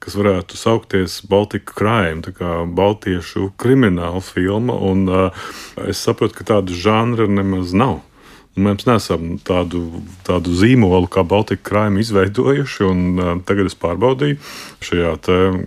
kas 0.00 0.16
varētu 0.16 0.56
saukties 0.56 1.18
Baltika 1.28 1.76
Crime, 1.76 2.24
tā 2.24 2.32
kā 2.38 2.52
baltiešu 2.64 3.50
krimināla 3.60 4.24
filma. 4.24 4.78
Un, 4.88 5.04
uh, 5.10 5.46
es 5.84 6.00
saprotu, 6.00 6.38
ka 6.38 6.48
tādu 6.54 6.72
žanru 6.72 7.28
nemaz 7.28 7.76
nav. 7.76 8.00
Mēs 8.56 8.86
neesam 8.88 9.34
tādu, 9.44 10.00
tādu 10.24 10.54
zīmolu 10.56 11.10
kā 11.12 11.20
Baltika 11.28 11.60
krājuma 11.70 12.00
izveidojuši. 12.00 12.84
Un, 12.86 13.02
uh, 13.20 13.32
tagad 13.44 13.68
es 13.68 13.76
pārbaudīju 13.76 14.38
šajā 14.86 15.12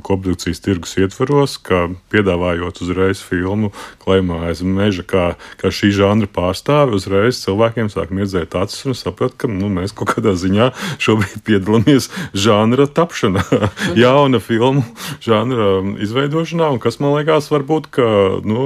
koprodukcijas 0.05 0.63
tirgus 0.63 0.95
ietvaros, 0.97 1.57
ka 1.61 1.87
piedāvājot 2.13 2.81
uzreiz 2.85 3.21
filmu 3.21 3.71
Klajumā 4.01 4.39
aiz 4.49 4.63
meža, 4.65 5.03
kā, 5.05 5.25
kā 5.61 5.71
šī 5.73 5.91
žanra 5.95 6.29
pārstāve, 6.33 6.95
uzreiz 6.97 7.41
cilvēkiem 7.43 7.91
sāk 7.93 8.13
mirdzēt 8.15 8.57
acis 8.57 8.87
un 8.89 8.97
saprat, 8.97 9.35
ka 9.37 9.49
nu, 9.51 9.69
mēs 9.73 9.93
kaut 9.93 10.15
kādā 10.15 10.33
ziņā 10.39 10.71
šobrīd 11.01 11.43
piedalāmies 11.45 12.09
žanra 12.33 12.87
tapšanā, 12.89 13.45
jauna 14.03 14.41
filmu 14.41 14.85
žanra 15.25 15.69
izveidošanā. 16.01 16.73
Un 16.73 16.81
kas 16.81 16.97
man 17.03 17.17
liekas, 17.19 17.51
varbūt, 17.53 17.91
ka, 17.99 18.09
nu, 18.47 18.65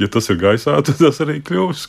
ja 0.00 0.08
tas 0.12 0.32
ir 0.32 0.40
gaisā, 0.40 0.80
tad 0.86 0.96
tas 1.02 1.22
arī 1.24 1.40
kļūs. 1.44 1.86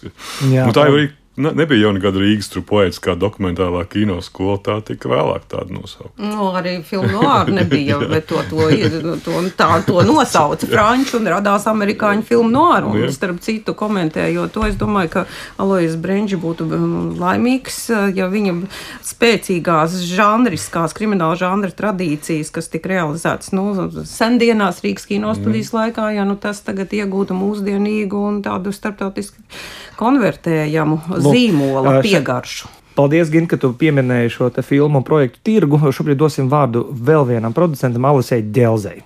Jā, 0.52 0.68
nu, 0.68 0.76
tā 0.76 0.90
jau 0.90 1.00
ir 1.00 1.12
Ne, 1.36 1.52
nebija 1.56 1.86
jauna 1.86 2.00
gada 2.04 2.20
Rīgas 2.20 2.50
trupoēts 2.52 2.98
kā 3.00 3.14
dokumentālā 3.16 3.86
kino 3.88 4.18
skola, 4.20 4.58
tā 4.60 4.74
tika 4.84 5.08
vēlāk 5.08 5.46
tāda 5.48 5.72
nosaukta. 5.72 6.20
Nu, 6.20 6.50
arī 6.60 6.74
filmu 6.84 7.08
noāra 7.08 7.54
nebija, 7.56 8.02
bet 8.12 8.26
to, 8.28 8.42
to, 8.50 8.66
to, 9.24 9.44
tā, 9.56 9.70
to 9.88 10.04
nosauca 10.04 10.68
franču 10.74 11.22
un 11.22 11.30
radās 11.32 11.70
amerikāņu 11.72 12.26
filmu 12.28 12.52
noāra. 12.52 12.90
Un, 12.92 13.06
starp 13.16 13.40
citu, 13.46 13.72
komentējot 13.80 14.52
to, 14.52 14.66
es 14.68 14.76
domāju, 14.76 15.14
ka 15.14 15.24
Alojas 15.64 15.96
Brenģi 16.04 16.40
būtu 16.42 16.68
um, 16.68 16.98
laimīgs, 17.22 17.80
uh, 17.96 18.10
ja 18.12 18.28
viņa 18.28 18.58
spēcīgās 19.14 20.02
žanriskās 20.12 20.98
krimināla 21.00 21.40
žanra 21.40 21.72
tradīcijas, 21.72 22.52
kas 22.52 22.68
tika 22.76 22.92
realizētas 22.92 23.56
nu, 23.56 23.70
sendienās 24.04 24.84
Rīgas 24.84 25.08
kino 25.08 25.32
studijas 25.40 25.72
mm. 25.72 25.80
laikā, 25.80 26.12
ja 26.20 26.28
nu 26.28 26.36
tas 26.36 26.60
tagad 26.68 26.92
iegūtu 26.92 27.40
mūsdienīgu 27.40 28.20
un 28.20 28.44
tādu 28.44 28.76
starptautisku 28.76 29.40
konvertējamu 30.02 31.21
Lūk, 31.22 31.36
zīmola 31.38 32.00
piegaršu. 32.04 32.70
Paldies, 32.98 33.32
Gin, 33.32 33.48
ka 33.48 33.58
tu 33.58 33.72
pieminēji 33.78 34.34
šo 34.36 34.50
filmu 34.68 35.00
projektu 35.08 35.40
tirgu. 35.48 35.80
Šobrīd 35.80 36.20
dosim 36.20 36.50
vārdu 36.52 36.84
vēl 36.92 37.24
vienam 37.30 37.56
producentam, 37.56 38.06
Alisei 38.10 38.44
Dzelzei. 38.44 39.00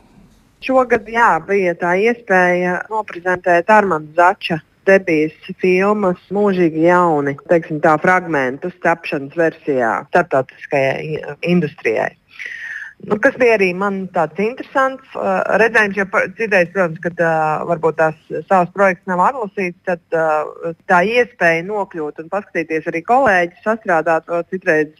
Šogad 0.65 1.05
jā, 1.12 1.36
bija 1.45 1.75
tā 1.77 1.93
iespēja 2.01 2.79
noprezentēt 2.89 3.69
Armānu 3.69 4.10
Zača 4.17 4.63
debijas 4.86 5.36
filmas 5.62 6.22
mūžīgi 6.34 6.86
jauni, 6.88 7.36
teiksim 7.50 7.81
tā, 7.84 7.95
fragmentus 8.01 8.75
tapšanas 8.86 9.38
versijā 9.38 9.91
starptautiskajai 10.10 11.36
industrijai. 11.53 12.13
Nu, 13.03 13.17
kas 13.19 13.35
bija 13.37 13.57
arī 13.57 13.67
man 13.75 14.05
tāds 14.15 14.39
interesants 14.39 15.17
uh, 15.19 15.41
redzējums, 15.59 15.97
jo 15.99 16.05
citreiz, 16.37 16.69
protams, 16.71 17.01
kad 17.03 17.19
uh, 17.19 17.65
varbūt 17.67 17.97
tās 17.99 18.21
savas 18.47 18.71
projekts 18.73 19.03
nav 19.11 19.21
atlasīts, 19.25 19.77
tad 19.85 20.01
uh, 20.15 20.71
tā 20.89 21.01
iespēja 21.03 21.65
nokļūt 21.67 22.23
un 22.23 22.31
paskatīties 22.31 22.87
arī 22.89 23.03
kolēģi 23.05 23.61
sastrādāt 23.65 24.25
to 24.29 24.39
citreiz 24.53 24.95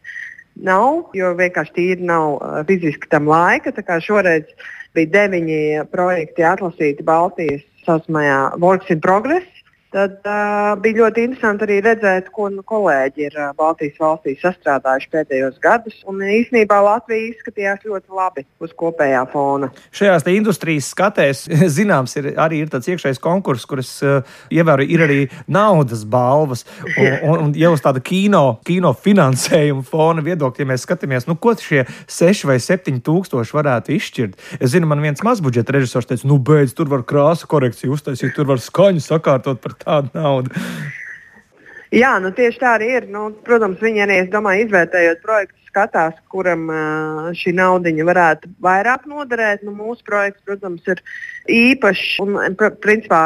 nav, 0.56 1.08
jo 1.16 1.32
vienkārši 1.40 1.76
tīri 1.78 2.10
nav 2.12 2.36
uh, 2.36 2.60
fiziski 2.68 3.10
tam 3.10 3.32
laika. 3.32 3.72
Šoreiz 4.04 4.52
bija 4.96 5.14
deviņi 5.16 5.88
projekti 5.96 6.46
atlasīti 6.46 7.08
Baltijas 7.08 7.64
saucamajā 7.88 8.40
Works 8.60 8.92
in 8.92 9.02
Progress 9.02 9.55
tad 9.96 10.28
uh, 10.28 10.74
bija 10.84 11.06
ļoti 11.06 11.24
interesanti 11.30 11.64
arī 11.68 11.78
redzēt, 11.86 12.28
ko 12.36 12.50
nu, 12.52 12.64
kolēģi 12.68 13.28
ir 13.30 13.38
uh, 13.40 13.52
Baltijas 13.56 13.96
valstīs 14.02 14.42
sastrādājuši 14.44 15.12
pēdējos 15.14 15.60
gadus. 15.64 16.02
Un 16.10 16.20
īsnībā 16.20 16.82
Latvija 16.84 17.30
izskatījās 17.32 17.86
ļoti 17.88 18.16
labi 18.16 18.44
uz 18.64 18.74
kopējā 18.76 19.24
fona. 19.32 19.70
Šajās 19.96 20.28
industrijas 20.34 20.90
skatēs, 20.92 21.46
zināms, 21.78 22.18
ir 22.20 22.34
arī 22.42 22.64
ir 22.66 22.74
tāds 22.74 22.90
iekšējs 22.92 23.22
konkurss, 23.24 23.68
kuras 23.70 23.94
uh, 24.04 24.36
ievēroju, 24.52 24.92
ir 24.92 25.06
arī 25.06 25.20
naudas 25.48 26.04
balvas. 26.04 26.66
Un, 26.98 27.16
un, 27.30 27.46
un 27.48 27.56
jau 27.56 27.72
uz 27.78 27.86
tāda 27.86 28.04
kino, 28.04 28.44
kino 28.68 28.92
finansējuma 29.06 29.86
fona 29.88 30.26
viedokļa, 30.26 30.66
ja 30.66 30.72
mēs 30.74 30.88
skatāmies, 30.88 31.30
nu, 31.30 31.38
ko 31.40 31.56
šie 31.56 31.86
6 32.12 32.50
vai 32.50 32.60
7 32.60 33.00
tūkstoši 33.06 33.56
varētu 33.56 33.96
izšķirt. 33.96 34.36
Es 34.60 34.76
zinu, 34.76 34.92
man 34.92 35.04
viens 35.04 35.24
mazbudžeta 35.24 35.78
režisors 35.78 36.10
teica, 36.10 36.28
nu, 36.28 36.42
beidz, 36.44 36.76
tur 36.76 36.92
var 36.92 37.06
krāsu 37.08 37.48
korekciju 37.48 37.96
uztaisīt, 37.96 38.36
tur 38.36 38.50
var 38.52 38.60
skaņu 38.60 39.04
sakārtot 39.06 39.64
par 39.64 39.78
tādu 39.86 40.14
naudu. 40.18 40.66
Jā, 41.96 42.18
nu 42.20 42.32
tieši 42.36 42.60
tā 42.60 42.74
arī 42.76 42.90
ir. 42.98 43.06
Nu, 43.12 43.30
protams, 43.46 43.80
viņi 43.80 44.04
arī, 44.04 44.18
es 44.24 44.32
domāju, 44.34 44.66
izvērtējot 44.66 45.22
projektu, 45.24 45.56
skatās, 45.70 46.16
kuram 46.32 46.66
šī 47.36 47.54
naudiņa 47.56 48.08
varētu 48.08 48.52
vairāk 48.64 49.06
noderēt. 49.12 49.64
Nu, 49.64 49.74
mūsu 49.76 50.04
projekts, 50.08 50.44
protams, 50.48 50.84
ir 50.92 51.02
īpašs. 51.52 52.18
Un, 52.24 52.36
pr 52.60 52.76
principā, 52.84 53.22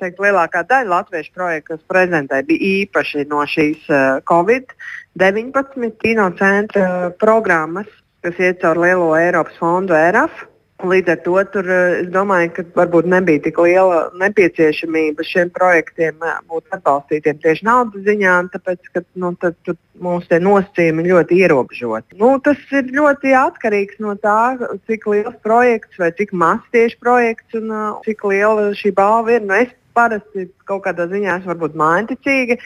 teiktu, 0.00 0.24
lielākā 0.26 0.64
daļa 0.70 0.92
latviešu 0.94 1.34
projektu, 1.36 1.74
kas 1.74 1.86
prezentē, 1.90 2.42
bija 2.48 2.72
īpaši 2.82 3.26
no 3.30 3.44
šīs 3.46 3.86
uh, 3.90 4.18
Covid-19 4.30 5.94
kino 6.02 6.30
centra 6.38 7.10
programmas, 7.22 7.90
kas 8.24 8.38
iet 8.42 8.62
caur 8.64 8.80
lielo 8.82 9.12
Eiropas 9.18 9.58
fondu 9.60 9.94
ERAF. 9.98 10.46
Līdz 10.78 11.10
ar 11.10 11.16
to 11.24 11.34
tur, 11.50 11.66
eh, 11.66 12.00
es 12.04 12.08
domāju, 12.14 12.52
ka 12.54 12.62
varbūt 12.78 13.06
nebija 13.10 13.42
tik 13.42 13.56
liela 13.58 14.12
nepieciešamība 14.14 15.24
šiem 15.26 15.50
projektiem 15.50 16.22
eh, 16.22 16.36
būt 16.46 16.70
atbalstītiem 16.76 17.40
tieši 17.42 17.66
naudas 17.66 18.04
ziņā, 18.06 18.34
tāpēc, 18.52 18.78
ka 18.94 19.02
nu, 19.18 19.32
tad, 19.42 19.56
tad 19.66 19.80
mūsu 19.98 20.38
nosacījumi 20.38 21.08
ļoti 21.08 21.40
ierobežoti. 21.42 22.14
Nu, 22.20 22.36
tas 22.38 22.62
ir 22.70 22.92
ļoti 22.94 23.34
atkarīgs 23.34 23.98
no 23.98 24.14
tā, 24.22 24.54
cik 24.86 25.08
liels 25.10 25.34
projekts 25.42 25.98
vai 25.98 26.12
cik 26.14 26.30
mazs 26.30 26.70
tieši 26.70 26.98
projekts 27.02 27.58
un 27.58 27.74
uh, 27.74 27.98
cik 28.06 28.22
liela 28.30 28.70
šī 28.78 28.94
balva 28.94 29.34
ir. 29.34 29.42
Nu, 29.42 29.58
es 29.58 29.74
parasti 29.98 30.46
kaut 30.68 30.84
kādā 30.86 31.08
ziņā 31.10 31.38
esmu 31.38 31.52
varbūt 31.52 31.78
mājiņticīga. 31.82 32.58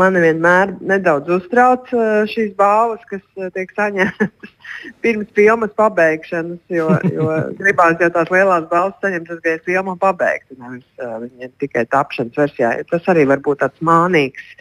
Mani 0.00 0.22
vienmēr 0.24 0.74
nedaudz 0.92 1.30
uztrauc 1.38 1.90
šīs 2.30 2.52
balvas, 2.58 3.02
kas 3.10 3.22
tiek 3.56 3.72
saņemtas 3.76 4.54
pirms 5.04 5.30
filmas 5.38 5.74
pabeigšanas, 5.78 6.62
jo, 6.74 6.88
jo 7.10 7.28
gribās 7.60 8.00
jau 8.02 8.10
tās 8.16 8.32
lielās 8.34 8.66
balvas 8.72 8.98
saņemt, 9.04 9.30
tas, 9.30 9.44
ir 9.46 9.62
filma 9.66 9.96
pabeigta, 10.00 10.58
nevis 10.58 10.86
uh, 11.04 11.52
tikai 11.62 11.86
tapšanas 11.94 12.42
versijā. 12.42 12.74
Tas 12.90 13.08
arī 13.12 13.26
var 13.30 13.42
būt 13.46 13.62
tāds 13.64 13.86
mānīgs 13.86 14.54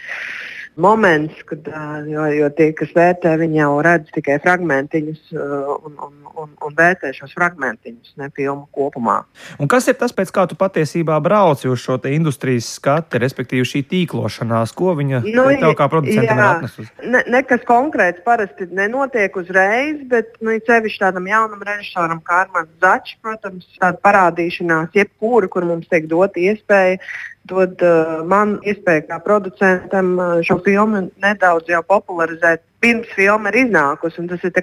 moments, 0.80 1.44
kad 1.50 1.68
jo, 2.10 2.26
jo 2.34 2.50
tie, 2.58 2.70
kas 2.78 2.92
vērtē, 2.96 3.36
viņi 3.42 3.60
jau 3.62 3.72
redz 3.86 4.12
tikai 4.16 4.40
fragmentiņus 4.44 5.34
un, 5.36 5.96
un, 6.08 6.14
un, 6.44 6.52
un 6.66 6.76
vērtē 6.78 7.12
šos 7.16 7.34
fragmentiņus, 7.38 8.16
ne 8.22 8.30
filmu 8.36 8.68
kopumā. 8.76 9.20
Un 9.60 9.70
kas 9.72 9.90
ir 9.92 9.98
tas, 10.00 10.14
pēc 10.16 10.34
kā 10.36 10.46
tu 10.50 10.58
patiesībā 10.60 11.20
brauci 11.24 11.70
uz 11.72 11.84
šo 11.84 12.00
industrijas 12.10 12.70
skati, 12.78 13.22
respektīvi 13.22 13.68
šī 13.68 13.84
tīklošanās, 13.92 14.74
ko 14.78 14.96
viņa 15.00 15.24
nu, 15.28 15.48
tev 15.62 15.76
kā 15.80 15.90
producentam 15.92 16.44
atnesusi? 16.46 16.92
Ne, 17.04 17.24
nekas 17.32 17.66
konkrēts 17.68 18.24
parasti 18.26 18.70
nenotiek 18.72 19.36
uzreiz, 19.40 20.04
bet 20.12 20.38
nu, 20.44 20.56
sevišķi 20.68 21.04
tādam 21.04 21.28
jaunam 21.30 21.66
režisoram 21.66 22.24
kā 22.26 22.46
Armāns 22.46 22.72
Začs, 22.84 23.18
protams, 23.24 23.68
tāda 23.82 24.00
parādīšanās, 24.06 24.94
jebkura, 24.96 25.52
kur 25.52 25.68
mums 25.68 25.90
tiek 25.92 26.08
dota 26.10 26.40
iespēja 26.40 27.00
dod 27.50 27.84
uh, 27.86 28.22
man 28.30 28.58
iespēju 28.68 29.08
kā 29.10 29.20
producentam 29.26 30.16
uh, 30.18 30.40
šo 30.46 30.60
filmu 30.66 31.08
nedaudz 31.22 31.72
popularizēt. 31.90 32.66
Pirms 32.80 33.10
filma 33.12 33.52
ir 33.52 33.66
iznākusi, 33.66 34.22
un 34.22 34.30
tas 34.32 34.44
ir 34.48 34.54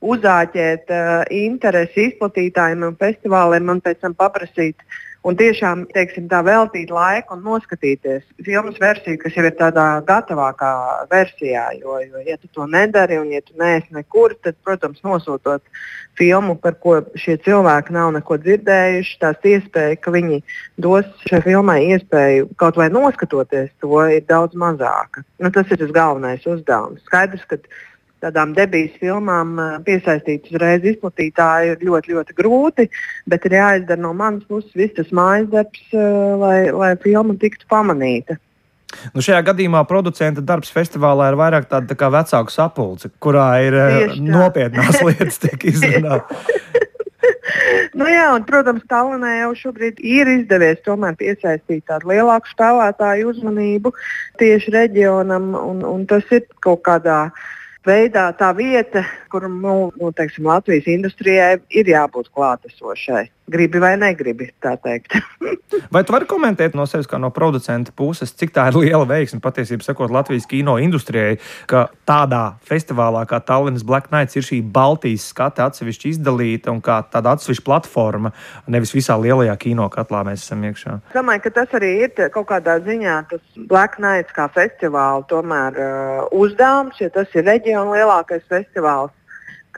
uzāķēt 0.00 0.94
uh, 0.96 1.10
interesi 1.28 2.06
izplatītājiem 2.08 2.86
un 2.88 2.96
festivāliem 2.96 3.68
un 3.74 3.82
pēc 3.84 4.00
tam 4.00 4.16
paprasīt 4.16 4.78
uh, 4.80 5.09
un 5.26 5.36
tiešām 5.36 5.84
teiksim, 5.94 6.28
tā, 6.30 6.40
veltīt 6.46 6.90
laiku 6.94 7.36
un 7.36 7.42
noskatīties 7.44 8.24
filmas 8.46 8.78
versiju, 8.80 9.18
kas 9.20 9.36
jau 9.36 9.44
ir 9.46 9.56
tādā 9.58 9.86
gatavākā 10.08 10.72
versijā. 11.10 11.66
Jo, 11.80 11.98
jo 12.04 12.22
ja 12.24 12.38
tu 12.40 12.48
to 12.54 12.66
nedari 12.70 13.18
un 13.20 13.28
ja 13.34 13.42
tu 13.44 13.56
neesi 13.60 13.92
nekur, 13.96 14.36
tad, 14.44 14.56
protams, 14.64 15.02
nosūtot 15.04 15.64
filmu, 16.18 16.56
par 16.60 16.76
ko 16.82 16.98
šie 17.20 17.36
cilvēki 17.44 17.94
nav 17.96 18.12
neko 18.16 18.40
dzirdējuši, 18.40 19.18
tās 19.20 19.50
iespēja, 19.52 20.00
ka 20.00 20.12
viņi 20.14 20.40
dos 20.80 21.08
šai 21.28 21.42
filmai 21.44 21.78
iespēju 21.94 22.50
kaut 22.60 22.80
vai 22.80 22.90
noskatoties 22.92 23.70
to, 23.80 23.92
ir 24.12 24.24
daudz 24.28 24.56
mazāka. 24.58 25.24
Nu, 25.40 25.52
tas 25.54 25.68
ir 25.70 25.80
tas 25.80 25.94
galvenais 25.96 26.44
uzdevums. 26.48 27.04
Skaidrs, 27.08 27.46
ka 27.48 27.60
tādām 28.24 28.52
debijas 28.56 28.98
filmām 29.00 29.56
piesaistīt 29.86 30.50
uzreiz 30.50 30.84
izplatītāju 30.92 31.74
ir 31.74 31.88
ļoti, 31.88 32.14
ļoti 32.16 32.36
grūti, 32.38 32.88
bet 33.30 33.48
ir 33.48 33.58
jāizdara 33.58 34.00
no 34.04 34.12
manas 34.16 34.46
puses 34.48 34.76
viss 34.76 34.96
tas 34.98 35.10
mājas 35.16 35.50
darbs, 35.52 35.82
lai, 36.44 36.58
lai 36.74 36.94
filma 37.02 37.36
tiktu 37.40 37.68
pamanīta. 37.70 38.38
Nu 39.14 39.22
šajā 39.22 39.40
gadījumā 39.50 39.84
producenta 39.88 40.42
darbs 40.44 40.72
festivālā 40.74 41.30
ir 41.30 41.38
vairāk 41.38 41.68
tāda 41.70 41.92
tā 41.92 41.96
kā 41.98 42.10
vecāku 42.12 42.52
sapulce, 42.52 43.10
kurā 43.22 43.48
ir 43.66 43.76
nopietnās 44.18 44.98
lietas 45.06 45.38
tiek 45.42 45.66
izrunātas. 45.70 46.48
nu, 47.98 48.08
jā, 48.10 48.26
un, 48.34 48.44
protams, 48.48 48.82
Tallinai 48.90 49.36
jau 49.40 49.52
šobrīd 49.62 50.02
ir 50.02 50.30
izdevies 50.34 50.82
piesaistīt 50.82 51.86
tādu 51.86 52.10
lielāku 52.12 52.50
spēlētāju 52.50 53.30
uzmanību 53.34 53.94
tieši 54.42 54.74
reģionam, 54.74 55.54
un, 55.54 55.84
un 55.86 56.04
tas 56.10 56.26
ir 56.34 56.46
kaut 56.60 56.82
kādā 56.86 57.22
veidā 57.30 57.58
veidā 57.86 58.28
tā 58.36 58.50
vieta, 58.56 59.04
kur 59.32 59.48
nu, 59.48 59.90
nu, 59.96 60.12
teiksim, 60.16 60.48
Latvijas 60.50 60.88
industrijai 60.90 61.58
ir 61.70 61.90
jābūt 61.90 62.30
klātesošai. 62.34 63.28
Gribi 63.50 63.80
vai 63.82 63.96
negribi, 63.98 64.50
tā 64.62 64.76
teikt. 64.78 65.16
vai 65.94 66.02
tu 66.06 66.14
vari 66.14 66.28
komentēt 66.30 66.76
no 66.78 66.84
sevis, 66.86 67.08
kā 67.10 67.18
no 67.18 67.32
producenta 67.34 67.92
puses, 67.96 68.30
cik 68.36 68.52
tā 68.54 68.68
ir 68.70 68.78
liela 68.78 69.06
veiksme 69.08 69.40
patiesībā 69.42 69.82
sakot 69.82 70.12
Latvijas 70.14 70.46
kino 70.50 70.76
industrijai, 70.78 71.38
ka 71.70 71.88
tādā 72.06 72.42
festivālā 72.66 73.24
kā 73.30 73.40
Tallinas 73.42 73.84
Black 73.86 74.12
Nights 74.14 74.38
ir 74.38 74.46
šī 74.46 74.60
Baltijas 74.62 75.26
skata 75.32 75.66
atsevišķi 75.70 76.14
izdalīta 76.14 76.70
un 76.70 76.82
kā 76.84 77.00
tāda 77.10 77.34
atsevišķa 77.34 77.66
platforma, 77.66 78.32
nevis 78.70 78.94
visā 78.94 79.18
lielajā 79.18 79.56
kino 79.60 79.88
katlā 79.90 80.22
mēs 80.30 80.46
esam 80.46 80.62
iekšā. 80.70 81.00
Es 81.10 81.18
domāju, 81.18 81.44
ka 81.46 81.54
tas 81.60 81.78
arī 81.80 81.92
ir 82.06 82.26
kaut 82.34 82.48
kādā 82.52 82.78
ziņā 82.86 83.16
tas 83.32 83.62
Black 83.70 83.98
Nights 84.02 84.36
kā 84.36 84.46
festivāla 84.54 85.26
tomēr 85.30 85.80
uh, 85.80 86.26
uzdevums, 86.38 87.02
jo 87.02 87.10
tas 87.14 87.34
ir 87.34 87.48
reģiona 87.50 87.98
lielākais 87.98 88.46
festivāls. 88.50 89.14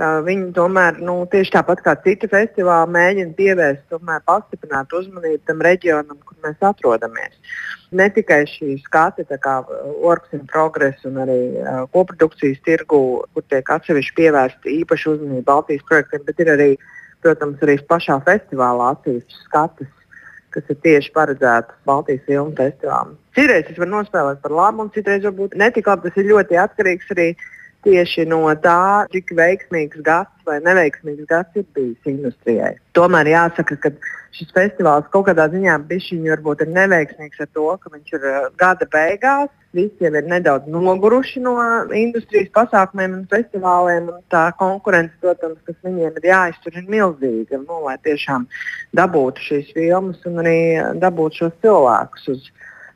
Viņi 0.00 0.54
tomēr, 0.56 0.96
nu, 1.04 1.18
tieši 1.28 1.52
tāpat 1.52 1.82
kā 1.84 1.92
citi 2.04 2.28
festivāli, 2.30 2.94
mēģina 2.94 3.34
pievērst, 3.36 3.82
tomēr 3.92 4.22
pastiprināt 4.24 4.92
uzmanību 4.96 5.42
tam 5.46 5.60
reģionam, 5.60 6.16
kur 6.24 6.36
mēs 6.46 6.56
atrodamies. 6.64 7.36
Ne 7.92 8.08
tikai 8.08 8.46
šī 8.48 8.78
skati, 8.86 9.26
kā 9.28 9.58
Orks 10.00 10.32
in 10.32 10.46
Progress 10.48 11.04
un 11.04 11.20
arī 11.20 11.38
uh, 11.60 11.84
koprodukcijas 11.92 12.62
tirgu, 12.64 13.02
kur 13.34 13.44
tiek 13.52 13.68
atsevišķi 13.68 14.16
pievērsta 14.16 14.72
īpaša 14.72 15.12
uzmanība 15.12 15.50
Baltijas 15.52 15.84
projektiem, 15.90 16.24
bet 16.24 16.40
ir 16.40 16.52
arī, 16.56 16.70
protams, 17.20 17.60
arī 17.60 17.76
pašā 17.92 18.22
festivālā 18.24 18.94
atsevišķas 18.96 19.44
skatas 19.50 19.98
kas 20.52 20.68
ir 20.68 20.76
tieši 20.84 21.12
paredzētas 21.16 21.78
Baltijas 21.88 22.24
filmu 22.26 22.52
festivālam. 22.58 23.14
Citreiz 23.36 23.64
tas 23.68 23.78
var 23.80 23.88
nospēlēt 23.88 24.42
par 24.42 24.52
labu, 24.52 24.84
un 24.84 24.90
citreiz 24.92 25.24
varbūt 25.24 25.56
netik 25.56 25.88
labi. 25.88 26.10
Tas 26.10 26.20
ir 26.20 26.28
ļoti 26.28 26.58
atkarīgs 26.60 27.12
arī 27.14 27.28
no 27.32 27.51
tieši 27.86 28.26
no 28.30 28.44
tā, 28.62 29.06
cik 29.12 29.32
veiksmīgs 29.38 30.02
gads 30.06 30.46
vai 30.46 30.58
neveiksmīgs 30.62 31.26
gads 31.30 31.58
ir 31.58 31.66
bijis 31.74 32.10
industrijai. 32.10 32.74
Tomēr 32.96 33.30
jāsaka, 33.32 33.78
ka 33.82 33.90
šis 34.36 34.52
festivāls 34.54 35.08
kaut 35.12 35.26
kādā 35.28 35.48
ziņā 35.52 35.78
varbūt 35.88 36.64
ir 36.64 36.70
neveiksmīgs 36.76 37.42
ar 37.42 37.50
to, 37.52 37.66
ka 37.82 37.92
viņš 37.92 38.14
ir 38.18 38.30
gada 38.60 38.88
beigās. 38.92 39.50
Visi 39.72 40.04
jau 40.04 40.12
ir 40.12 40.26
nedaudz 40.28 40.68
noguruši 40.68 41.40
no 41.40 41.54
industrijas 41.96 42.50
pasākumiem 42.52 43.14
un 43.16 43.22
festivāliem. 43.30 44.10
Un 44.12 44.20
tā 44.28 44.50
konkurence, 44.58 45.14
protams, 45.20 45.60
kas 45.64 45.78
viņiem 45.86 46.18
ir 46.20 46.28
jāiztur, 46.28 46.76
ir 46.76 46.90
milzīga. 46.92 47.62
Nu, 47.62 47.80
lai 47.86 47.96
tiešām 48.04 48.44
dabūtu 48.98 49.46
šīs 49.46 49.72
filmas 49.72 50.20
un 50.28 50.42
arī 50.44 50.58
dabūtu 51.00 51.44
šos 51.44 51.56
cilvēkus 51.64 52.28
uz 52.34 52.50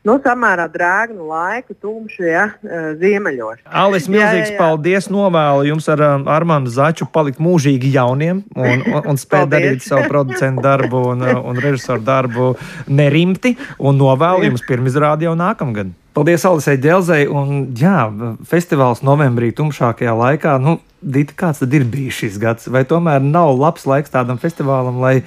nu, 0.07 0.17
samērā 0.23 0.67
drēgnu 0.71 1.27
laiku, 1.27 1.75
tumšu, 1.83 2.25
ja, 2.29 2.47
eh, 2.63 2.89
ziemeļos. 3.01 3.65
Alis, 3.67 4.09
milzīgs 4.11 4.53
jā, 4.53 4.55
jā, 4.55 4.59
paldies! 4.61 5.11
Novēlu 5.13 5.67
jums 5.71 5.89
ar 5.93 6.03
um, 6.07 6.27
Armānu 6.31 6.71
Začu 6.71 7.09
palikt 7.13 7.43
mūžīgi 7.43 7.91
jauniem 7.97 8.45
un, 8.55 8.85
un, 8.87 9.01
un 9.13 9.21
spēt 9.21 9.51
darīt 9.53 9.85
savu 9.87 10.07
producentu 10.11 10.63
darbu 10.65 11.03
un, 11.13 11.25
uh, 11.27 11.41
un 11.51 11.61
režisoru 11.63 12.05
darbu 12.07 12.53
nerimti 12.87 13.57
un 13.79 13.99
novēlu 13.99 14.51
jums 14.51 14.67
pirmizrādi 14.67 15.29
jau 15.29 15.35
nākamgad. 15.39 15.91
Paldies 16.17 16.47
Alisai 16.49 16.79
Dzelzei 16.81 17.27
un 17.29 17.75
jā, 17.77 18.07
festivāls 18.49 19.03
novembrī 19.05 19.51
tumšākajā 19.57 20.15
laikā. 20.17 20.57
Nu, 20.63 20.79
Dita, 21.07 21.35
kāds 21.37 21.61
tad 21.61 21.75
ir 21.77 21.85
bijis 21.87 22.23
šis 22.23 22.39
gads? 22.43 22.71
Vai 22.73 22.87
tomēr 22.89 23.21
nav 23.23 23.53
labs 23.61 23.85
laiks 23.87 24.15
tādam 24.15 24.41
festivālam, 24.43 24.97
lai 25.03 25.19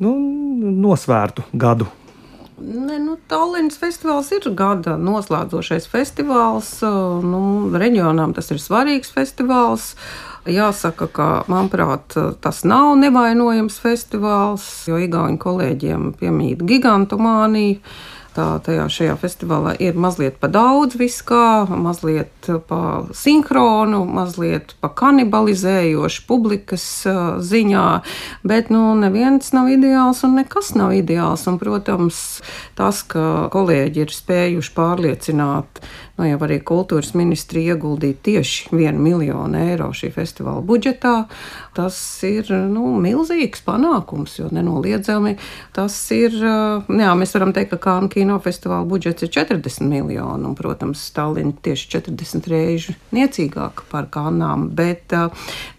nu, 0.00 0.16
nosvērtu 0.80 1.44
gadu 1.52 1.90
Ne, 2.58 3.00
nu, 3.02 3.16
Tallinas 3.26 3.76
festivāls 3.80 4.28
ir 4.36 4.46
gada 4.54 4.94
noslēdzošais 5.00 5.88
festivāls. 5.90 6.70
Nu, 7.26 7.40
reģionām 7.74 8.34
tas 8.36 8.52
ir 8.54 8.62
svarīgs 8.62 9.10
festivāls. 9.14 9.94
Jāsaka, 10.46 11.08
ka, 11.08 11.28
manuprāt, 11.50 12.14
tas 12.44 12.62
nav 12.68 12.92
nevainojams 13.00 13.78
festivāls, 13.80 14.66
jo 14.86 15.00
Igaunijas 15.00 15.40
kolēģiem 15.42 16.10
piemīt 16.20 16.62
gigantomānija 16.68 17.80
tā 18.34 18.46
tajā 18.64 18.84
šajā 18.90 19.14
festivālā 19.20 19.74
ir 19.82 19.98
mazliet 19.98 20.36
pa 20.42 20.50
daudz 20.52 20.98
viskā, 20.98 21.64
mazliet 21.70 22.48
pa 22.68 22.80
sinhronu, 23.14 24.02
mazliet 24.08 24.74
pa 24.82 24.90
kanibalizējoši 24.94 26.24
publikas 26.28 26.86
ziņā, 27.50 27.88
bet 28.46 28.72
nu 28.74 28.86
neviens 28.98 29.54
nav 29.56 29.70
ideāls 29.72 30.24
un 30.26 30.38
nekas 30.40 30.74
nav 30.78 30.94
ideāls. 30.96 31.46
Un, 31.50 31.58
protams, 31.60 32.22
tas, 32.78 33.02
ka 33.06 33.48
kolēģi 33.54 34.04
ir 34.04 34.14
spējuši 34.14 34.74
pārliecināt 34.74 35.84
nu, 36.18 36.26
jau 36.28 36.38
arī 36.46 36.60
kultūras 36.62 37.12
ministrija 37.18 37.74
ieguldīja 37.74 38.18
tieši 38.22 38.70
1 38.76 39.00
miljonu 39.02 39.58
eiro 39.58 39.90
šī 39.96 40.12
festivāla 40.14 40.62
budžetā. 40.62 41.14
Tas 41.74 41.96
ir 42.22 42.52
nu, 42.70 42.92
milzīgs 43.02 43.64
panākums, 43.66 44.36
jo 44.38 44.46
nenoliedzami 44.54 45.34
tas 45.74 45.96
ir. 46.14 46.36
Jā, 46.38 47.14
mēs 47.18 47.34
varam 47.34 47.54
teikt, 47.56 47.72
ka 47.74 47.80
Kānu 47.84 48.08
kinofestivāla 48.12 48.86
budžets 48.88 49.26
ir 49.26 49.32
40 49.34 49.88
miljoni, 49.90 50.46
un, 50.46 50.54
protams, 50.58 51.02
Stalina 51.10 51.52
tieši 51.66 51.90
40 51.96 52.46
reižu 52.50 52.94
niecīgāka 53.14 53.88
par 53.90 54.06
Kānām, 54.14 54.68
bet, 54.76 55.12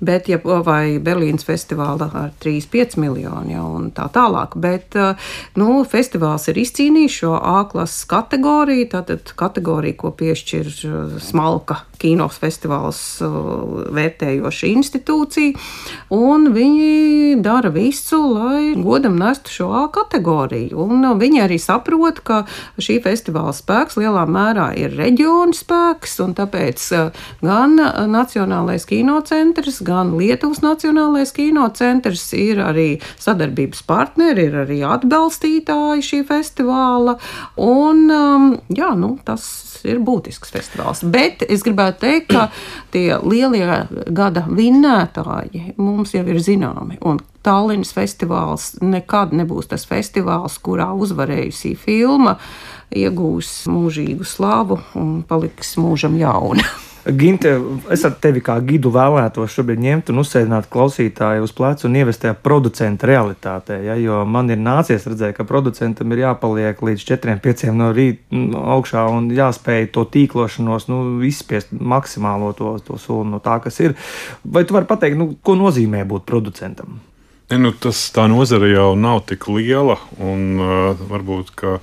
bet 0.04 0.30
ja, 0.30 0.42
vai 0.44 0.98
Berlīnas 1.00 1.48
festivāla 1.48 2.10
ar 2.12 2.36
3-5 2.44 3.00
miljoni 3.00 3.56
jau 3.56 3.70
un 3.80 3.88
tā 3.96 4.10
tālāk. 4.12 4.60
Bet, 4.60 5.00
nu, 5.56 5.80
festivāls 5.88 6.50
ir 6.52 6.60
izcīnījis 6.66 7.20
šo 7.22 7.34
A 7.40 7.64
klases 7.72 8.04
kategoriju, 8.12 8.90
tātad 8.92 9.32
kategoriju, 9.40 10.00
ko 10.04 10.12
pie 10.12 10.25
piešķir 10.26 10.72
uh, 10.90 11.18
smalka 11.22 11.84
kinos 12.02 12.38
festivāls 12.42 13.00
uh, 13.24 13.86
vērtējoša 13.96 14.70
institūcija, 14.74 15.56
un 16.14 16.50
viņi 16.56 17.38
dara 17.46 17.72
visu, 17.74 18.20
lai 18.34 18.74
godam 18.76 19.18
nestu 19.20 19.54
šo 19.54 19.70
A 19.76 19.86
kategoriju. 19.94 20.78
Un 20.86 21.06
uh, 21.06 21.16
viņi 21.20 21.44
arī 21.46 21.60
saprot, 21.62 22.22
ka 22.26 22.44
šī 22.82 23.00
festivāla 23.06 23.54
spēks 23.56 24.00
lielā 24.02 24.26
mērā 24.30 24.72
ir 24.80 24.96
reģiona 24.98 25.56
spēks, 25.56 26.18
un 26.26 26.36
tāpēc 26.38 26.88
gan 27.46 27.78
Nacionālais 28.12 28.86
kinocentrs, 28.90 29.82
gan 29.86 30.14
Lietuvas 30.20 30.62
Nacionālais 30.66 31.34
kinocentrs 31.36 32.28
ir 32.38 32.62
arī 32.64 32.88
sadarbības 33.22 33.84
partneri, 33.88 34.50
ir 34.50 34.60
arī 34.66 34.82
atbalstītāji 34.88 36.06
šī 36.10 36.22
festivāla, 36.30 37.18
un 37.62 38.06
um, 38.12 38.52
jā, 38.74 38.92
nu, 39.00 39.16
tas 39.26 39.46
ir 39.86 40.00
būtisks 40.16 40.54
festivāls. 40.56 41.04
Bet 41.04 41.44
es 41.48 41.64
gribētu 41.66 42.06
teikt, 42.06 42.32
ka 42.32 42.48
tie 42.96 43.20
lielie 43.22 43.86
gada 44.16 44.46
vinnētāji 44.50 45.76
mums 45.78 46.16
jau 46.16 46.26
ir 46.26 46.42
zināmi. 46.42 47.00
Tallinas 47.46 47.92
festivāls 47.94 48.72
nekad 48.82 49.36
nebūs 49.38 49.70
tas 49.70 49.86
festivāls, 49.86 50.58
kurā 50.66 50.90
uzvarējusī 50.98 51.76
filma 51.78 52.40
iegūs 52.96 53.68
mūžīgu 53.70 54.26
slavu 54.26 54.80
un 54.98 55.20
paliks 55.30 55.76
mūžam 55.82 56.18
jauna. 56.18 56.66
Ginte, 57.06 57.52
es 57.94 58.02
ar 58.08 58.16
tevi 58.18 58.42
kā 58.42 58.56
gidu 58.66 58.90
vēlētos 58.90 59.54
šobrīd 59.54 59.82
ņemt 59.84 60.08
un 60.10 60.22
uzsēdināt 60.24 60.66
klausītāju 60.74 61.44
uz 61.46 61.52
pleca 61.54 61.86
un 61.86 61.98
ievest 62.00 62.24
tajā 62.24 62.34
producenta 62.42 63.06
realitātē. 63.06 63.78
Ja, 63.86 63.98
jo 64.02 64.24
man 64.26 64.50
ir 64.50 64.58
nācies 64.58 65.06
redzēt, 65.06 65.36
ka 65.38 65.46
producentam 65.46 66.16
ir 66.16 66.24
jāpaliek 66.24 66.82
līdz 66.82 67.06
4-5 67.12 67.76
no 67.78 67.92
rīta 67.94 68.34
nu, 68.34 68.64
augšā 68.74 69.06
un 69.14 69.30
jāspēj 69.38 69.92
to 69.94 70.08
tīklošanos, 70.16 70.88
nu, 70.90 71.02
izspiest 71.30 71.76
maksimālo 71.78 72.56
to, 72.58 72.74
to 72.88 72.98
soli 73.02 73.30
no 73.36 73.42
tā, 73.44 73.60
kas 73.62 73.78
ir. 73.86 73.94
Vai 74.42 74.66
tu 74.66 74.74
vari 74.74 74.90
pateikt, 74.90 75.20
nu, 75.22 75.36
ko 75.46 75.54
nozīmē 75.62 76.02
būt 76.10 76.26
producentam? 76.26 76.98
Ne, 77.52 77.60
nu, 77.62 77.70
tas 77.78 78.00
tā 78.10 78.26
nozare 78.32 78.72
jau 78.72 78.96
nav 78.98 79.22
tik 79.30 79.46
liela 79.54 80.00
un 80.18 80.58
uh, 80.58 81.06
varbūt, 81.06 81.54
ka 81.54 81.78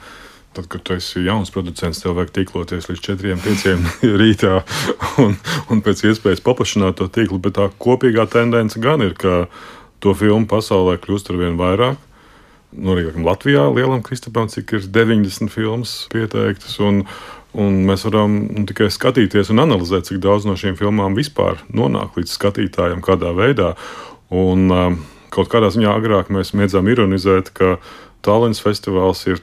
Tad, 0.52 0.66
kad 0.68 0.82
tu 0.84 0.96
esi 0.98 1.22
jauns 1.24 1.52
producents, 1.52 2.02
tev 2.02 2.18
vajag 2.18 2.34
tīkloties 2.36 2.90
līdz 2.90 3.02
4, 3.06 3.36
5 3.40 3.92
rītā 4.20 4.58
un, 5.22 5.36
un 5.72 5.82
pēc 5.84 6.04
iespējas 6.10 6.44
paplašināt 6.44 6.98
to 7.00 7.08
tīklu. 7.08 7.40
Bet 7.40 7.56
tā 7.56 7.70
kopīgā 7.80 8.26
tendence 8.32 8.80
gan 8.82 9.04
ir, 9.04 9.16
ka 9.16 9.46
to 10.04 10.12
filmu 10.18 10.48
pasaulē 10.50 10.98
kļūst 11.00 11.32
ar 11.32 11.40
vien 11.40 11.60
vairāk. 11.60 12.00
Nu, 12.72 12.94
arī 12.94 13.10
Latvijā 13.24 13.64
lielam 13.72 14.04
Kristapam, 14.04 14.48
cik 14.52 14.76
ir 14.76 14.90
90 14.92 15.52
filmas 15.52 16.02
pieteiktas. 16.12 16.80
Un, 16.84 17.06
Un 17.52 17.82
mēs 17.84 18.06
varam 18.06 18.38
nu, 18.48 18.62
tikai 18.64 18.86
skatīties 18.88 19.50
un 19.52 19.60
analizēt, 19.60 20.06
cik 20.08 20.22
daudz 20.24 20.46
no 20.48 20.54
šīm 20.56 20.78
filmām 20.78 21.12
vispār 21.12 21.58
nonāk 21.68 22.16
līdz 22.16 22.32
skatītājiem, 22.32 23.02
kādā 23.04 23.34
veidā. 23.36 23.74
Un, 24.32 24.62
uh, 24.72 24.94
kaut 25.32 25.50
kādā 25.52 25.68
ziņā 25.72 25.92
agrāk 25.92 26.32
mēs 26.32 26.54
mēdzām 26.56 26.88
ironizēt, 26.88 27.50
ka 27.52 27.76
Tallinas 28.24 28.62
festivāls 28.64 29.20
ir 29.28 29.40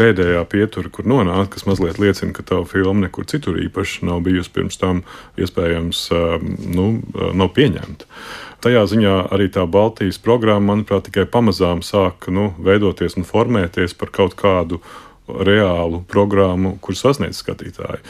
pēdējā 0.00 0.44
pietura, 0.48 0.90
kur 0.92 1.08
nonākt, 1.08 1.52
kas 1.54 1.66
mazliet 1.68 2.00
liecina, 2.00 2.32
ka 2.36 2.44
tava 2.46 2.64
filma 2.68 3.06
nekur 3.06 3.26
citur 3.28 3.58
īpaši 3.60 4.06
nav 4.08 4.22
bijusi 4.24 4.52
pirms 4.54 4.80
tam 4.80 5.02
iespējams 5.40 6.06
nu, 6.72 6.86
nav 7.36 7.52
pieņemta. 7.56 8.08
Tajā 8.64 8.82
ziņā 8.92 9.14
arī 9.32 9.48
tā 9.52 9.64
Baltijas 9.64 10.20
programma, 10.20 10.74
manuprāt, 10.74 11.06
tikai 11.08 11.24
pamazām 11.28 11.80
sāk 11.84 12.28
nu, 12.32 12.50
veidoties 12.60 13.16
un 13.16 13.28
formēties 13.28 13.96
par 13.96 14.12
kaut 14.12 14.36
kādu 14.40 14.80
reālu 15.28 16.02
programmu, 16.10 16.74
kur 16.84 16.96
sasniedz 16.98 17.40
skatītāju. 17.40 18.02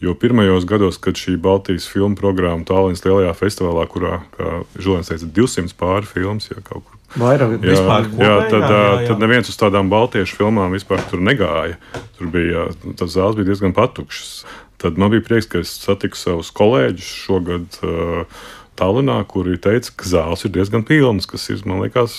Jo 0.00 0.14
pirmajos 0.14 0.64
gados, 0.68 0.96
kad 1.02 1.18
šī 1.18 1.34
Baltijas 1.42 1.88
filmu 1.90 2.16
programma 2.16 2.64
Tālīnas 2.64 3.02
lielajā 3.02 3.34
festivālā, 3.40 3.88
kurā, 3.90 4.20
kā 4.36 4.60
Žulēns 4.78 5.10
teica, 5.10 5.26
200 5.40 5.74
pāri 5.80 6.06
filmas, 6.06 6.46
ja 6.52 6.62
kaut 6.62 6.86
kur 6.86 6.97
Vairāk 7.16 7.54
jā, 7.56 7.58
vispār, 7.62 8.08
jā, 8.20 8.34
tad, 8.50 8.64
jā, 8.68 8.80
jā, 8.84 9.06
tad 9.08 9.22
neviens 9.22 9.48
uz 9.48 9.56
tādām 9.56 9.88
baltiešu 9.88 10.36
filmām 10.36 10.74
vispār 10.76 11.00
tur 11.08 11.22
negāja. 11.24 11.78
Tur 12.18 12.28
bija, 12.34 12.66
tas 13.00 13.14
zāles 13.14 13.38
bija 13.38 13.48
diezgan 13.48 13.72
patukšs. 13.76 14.42
Tad 14.78 15.00
man 15.00 15.10
bija 15.14 15.24
prieks, 15.24 15.48
ka 15.48 15.62
es 15.64 15.72
satiku 15.80 16.20
savus 16.20 16.52
kolēģus 16.54 17.08
šogad 17.24 17.80
uh, 17.80 18.42
Tallinā, 18.78 19.22
kuri 19.30 19.56
teica, 19.58 19.94
ka 19.98 20.06
zāles 20.06 20.44
ir 20.46 20.52
diezgan 20.54 20.84
pilnas, 20.86 21.26
kas 21.26 21.48
ir, 21.50 21.64
man 21.66 21.80
liekas, 21.82 22.14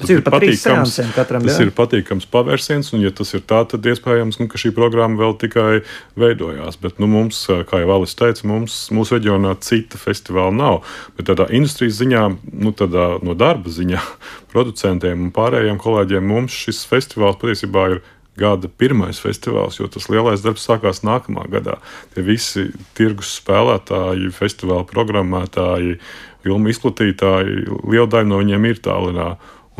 Tas, 0.00 0.08
tas 0.08 0.12
ir 0.14 0.22
patīkams. 0.24 0.94
Katram, 1.12 1.44
tas 1.44 1.58
jā. 1.60 1.66
ir 1.66 1.72
patīkams 1.76 2.26
pavērsiens, 2.32 2.88
un, 2.96 3.02
ja 3.04 3.12
tas 3.12 3.34
ir 3.36 3.42
tā, 3.44 3.60
tad 3.68 3.84
iespējams, 3.84 4.38
nu, 4.40 4.48
ka 4.48 4.60
šī 4.60 4.72
programma 4.76 5.20
vēl 5.20 5.36
tikai 5.42 5.82
veidojās. 6.20 6.78
Bet 6.80 7.02
nu, 7.02 7.08
mums, 7.10 7.42
kā 7.68 7.82
jau 7.82 7.90
Alis 7.98 8.16
teica, 8.16 8.46
mums, 8.48 8.78
mūsu 8.96 9.18
reģionā 9.18 9.52
cita 9.66 10.00
festivāla 10.00 10.54
nav. 10.56 10.80
Bet 11.18 11.28
tādā 11.28 11.50
industrijas 11.52 12.00
ziņā, 12.00 12.24
nu, 12.64 12.72
tādā, 12.76 13.10
no 13.26 13.36
darba 13.36 13.72
ziņā, 13.72 14.00
producentiem 14.54 15.26
un 15.26 15.34
pārējiem 15.36 15.82
kolēģiem 15.82 16.32
mums 16.32 16.56
šis 16.64 16.86
festivāls 16.88 17.38
patiesībā 17.42 17.90
ir 17.92 18.02
gada 18.40 18.70
pirmais 18.80 19.20
festivāls, 19.20 19.76
jo 19.80 19.88
tas 19.92 20.08
lielais 20.08 20.40
darbs 20.44 20.64
sākās 20.64 21.02
nākamā 21.04 21.44
gadā. 21.52 21.76
Tie 22.14 22.24
visi 22.24 22.70
tirgus 22.96 23.34
spēlētāji, 23.40 24.32
festivāla 24.32 24.86
programmētāji, 24.88 25.98
filmu 26.44 26.72
izplatītāji, 26.72 27.66
liela 27.84 28.08
daļa 28.10 28.30
no 28.30 28.40
viņiem 28.40 28.68
ir 28.70 28.84
tālinā. 28.84 29.30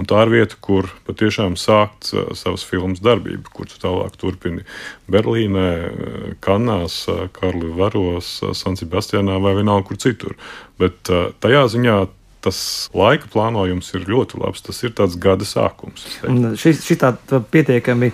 Un 0.00 0.08
tā 0.08 0.22
ir 0.24 0.30
vieta, 0.32 0.56
kur 0.64 0.88
patiešām 1.04 1.58
sākt 1.60 2.14
savas 2.38 2.64
filmas 2.64 3.02
darbību, 3.04 3.52
kur 3.52 3.68
tu 3.68 3.76
tālāk 3.82 4.14
turpini 4.20 4.64
Berlīnē, 5.12 5.66
Kanās, 6.40 7.02
Karli 7.36 7.68
Varos, 7.76 8.38
San 8.56 8.80
Sebastianā 8.80 9.36
vai 9.44 9.52
vienalga 9.58 9.90
kur 9.90 10.00
citur. 10.00 10.38
Bet 10.80 11.12
tajā 11.44 11.66
ziņā 11.74 11.98
tas 12.44 12.58
laika 12.96 13.28
plānojums 13.30 13.90
ir 13.96 14.06
ļoti 14.10 14.40
labs. 14.40 14.62
Tas 14.64 14.80
ir 14.84 14.94
tāds 14.96 15.16
gada 15.20 15.46
sākums. 15.46 16.06
Šis 16.60 17.00
tā 17.00 17.12
pietiekami 17.52 18.10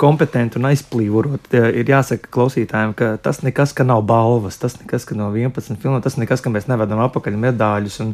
kompetenti 0.00 0.60
un 0.60 0.68
aizplīvorot. 0.70 1.50
Ir 1.52 1.90
jāsaka 1.90 2.30
klausītājiem, 2.32 2.94
ka 2.98 3.12
tas 3.22 3.42
nekas, 3.46 3.74
ka 3.76 3.86
nav 3.86 4.04
balvas, 4.08 4.60
tas 4.62 4.76
nekas, 4.80 5.06
ka 5.08 5.16
nav 5.18 5.36
11 5.38 5.80
filmu, 5.80 6.02
tas 6.04 6.18
nekas, 6.20 6.44
ka 6.44 6.52
mēs 6.52 6.68
nevedam 6.70 7.02
apakaļ 7.06 7.38
medaļus 7.46 8.00
un, 8.04 8.12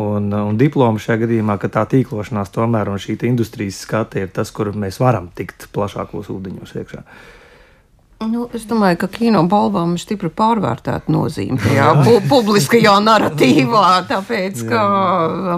un, 0.00 0.28
un 0.50 0.60
diplomu 0.60 1.02
šajā 1.02 1.24
gadījumā, 1.24 1.58
ka 1.62 1.72
tā 1.78 1.86
tīklošanās 1.94 2.52
tomēr 2.54 2.92
un 2.92 3.00
šī 3.00 3.18
industrijas 3.30 3.84
skate 3.86 4.26
ir 4.26 4.34
tas, 4.34 4.52
kur 4.54 4.74
mēs 4.76 5.00
varam 5.02 5.30
tikt 5.36 5.68
plašākos 5.74 6.32
ūdeņos 6.34 6.76
iekšā. 6.82 7.04
Nu, 8.22 8.46
es 8.54 8.62
domāju, 8.68 8.98
ka 9.02 9.08
kino 9.10 9.42
balvām 9.50 9.96
ir 9.96 10.00
stipri 10.00 10.30
pārvērtēta 10.32 11.12
nozīme 11.12 11.58
tajā 11.60 11.88
pu 12.06 12.14
publiskajā 12.30 12.94
narratīvā. 13.04 13.88
Tāpēc, 14.08 14.62
ka 14.68 14.84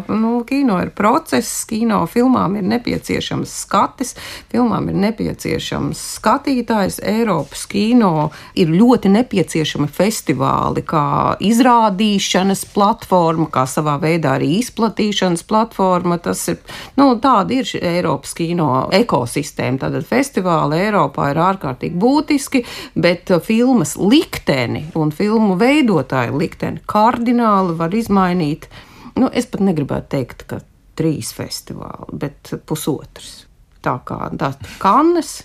nu, 0.08 0.32
kino 0.48 0.78
ir 0.82 0.90
process, 0.96 1.66
kino 1.68 2.00
filmām 2.10 2.56
ir 2.58 2.66
nepieciešams 2.66 3.52
skatis, 3.62 4.14
filmām 4.52 4.88
ir 4.90 4.98
nepieciešams 5.04 6.00
skatītājs. 6.16 6.98
Eiropas 7.06 7.66
kino 7.70 8.30
ir 8.58 8.72
ļoti 8.72 9.12
nepieciešami 9.14 9.88
festivāli, 9.92 10.82
kā 10.86 11.36
izrādīšanas 11.44 12.66
platforma, 12.74 13.50
kā 13.52 13.66
savā 13.70 13.98
veidā 14.02 14.36
arī 14.40 14.56
izplatīšanas 14.62 15.46
platforma. 15.46 16.18
Tas 16.24 16.46
ir, 16.50 16.58
nu, 16.98 17.12
tāda 17.22 17.60
ir 17.60 17.70
Eiropas 17.78 18.34
kino 18.38 18.88
ekosistēma. 18.96 19.84
Tātad 19.86 20.08
festivāli 20.08 20.82
Eiropā 20.88 21.30
ir 21.34 21.44
ārkārtīgi 21.46 22.00
būtiski 22.00 22.55
būtiski, 22.56 23.00
bet 23.00 23.30
uh, 23.30 23.40
filmas 23.40 23.96
likteni 23.96 24.90
un 24.94 25.10
filmu 25.10 25.56
veidotāju 25.58 26.38
likteni 26.38 26.80
kardināli 26.86 27.76
var 27.76 27.94
izmainīt. 27.94 28.68
Nu, 29.16 29.30
es 29.32 29.46
pat 29.46 29.60
negribētu 29.60 30.08
teikt, 30.10 30.46
ka 30.46 30.60
trīs 30.96 31.32
festivāli, 31.32 32.12
bet 32.12 32.54
pusotrs. 32.66 33.46
Tā 33.82 34.00
kā 34.04 34.30
tā 34.36 34.52
Kannes 34.78 35.44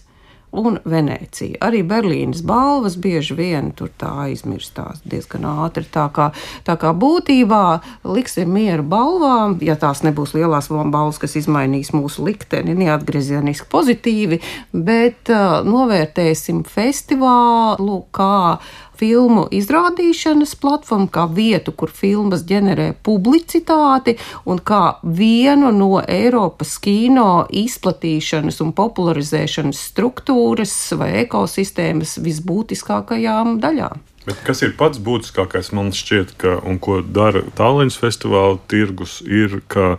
un 0.51 0.79
Venecija. 0.85 1.59
Arī 1.63 1.81
Berlīnas 1.87 2.43
balvas 2.45 2.97
bieži 2.99 3.35
vien 3.37 3.71
tur 3.77 3.91
tā 3.99 4.11
aizmirstās 4.25 5.01
diezgan 5.07 5.47
ātri. 5.47 5.85
Tā 5.91 6.07
kā, 6.13 6.29
tā 6.67 6.75
kā 6.81 6.91
būtībā 6.97 7.63
liksim 8.03 8.51
mieru 8.55 8.83
balvām, 8.91 9.57
ja 9.63 9.77
tās 9.79 10.03
nebūs 10.05 10.35
lielās 10.35 10.69
balvas, 10.71 11.21
kas 11.21 11.37
izmainīs 11.39 11.93
mūsu 11.95 12.25
likteni 12.27 12.75
neatgriezeniski 12.83 13.69
pozitīvi, 13.71 14.41
bet 14.75 15.31
uh, 15.31 15.61
novērtēsim 15.67 16.65
festivālu 16.67 18.01
kā 18.15 18.59
filmu 19.01 19.47
izrādīšanas 19.49 20.53
platformu, 20.61 21.09
kā 21.09 21.25
vietu, 21.33 21.73
kur 21.73 21.89
filmas 21.89 22.45
ģenerē 22.47 22.91
publicitāti 23.05 24.17
un 24.45 24.61
kā 24.61 24.83
vienu 25.01 25.71
no 25.73 25.97
Eiropas 26.05 26.77
kino 26.83 27.47
izplatīšanas 27.49 28.61
un 28.61 28.75
popularizēšanas 28.77 29.81
struktūras 29.91 30.75
vai 30.99 31.11
ekosistēmas 31.25 32.19
visbūtiskākajām 32.21 33.57
daļām. 33.63 34.07
Bet 34.27 34.43
kas 34.45 34.61
ir 34.61 34.75
pats 34.77 35.01
būtiskākais, 35.01 35.71
man 35.73 35.89
šķiet, 35.97 36.35
ka, 36.37 36.59
un 36.69 36.77
ko 36.77 36.99
dara 37.01 37.41
Tallinas 37.57 37.97
festivāla 37.97 38.59
tirgus, 38.69 39.17
ir, 39.25 39.63
ka 39.65 39.95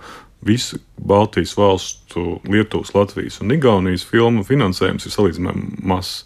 visu 0.46 0.78
Baltijas 1.02 1.56
valstu, 1.58 2.38
Lietuvas, 2.46 2.94
Latvijas 2.94 3.40
un 3.42 3.50
Igaunijas 3.54 4.06
filmu 4.06 4.46
finansējums 4.46 5.08
ir 5.08 5.14
salīdzināms 5.16 5.82
mazs. 5.82 6.22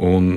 Un 0.00 0.32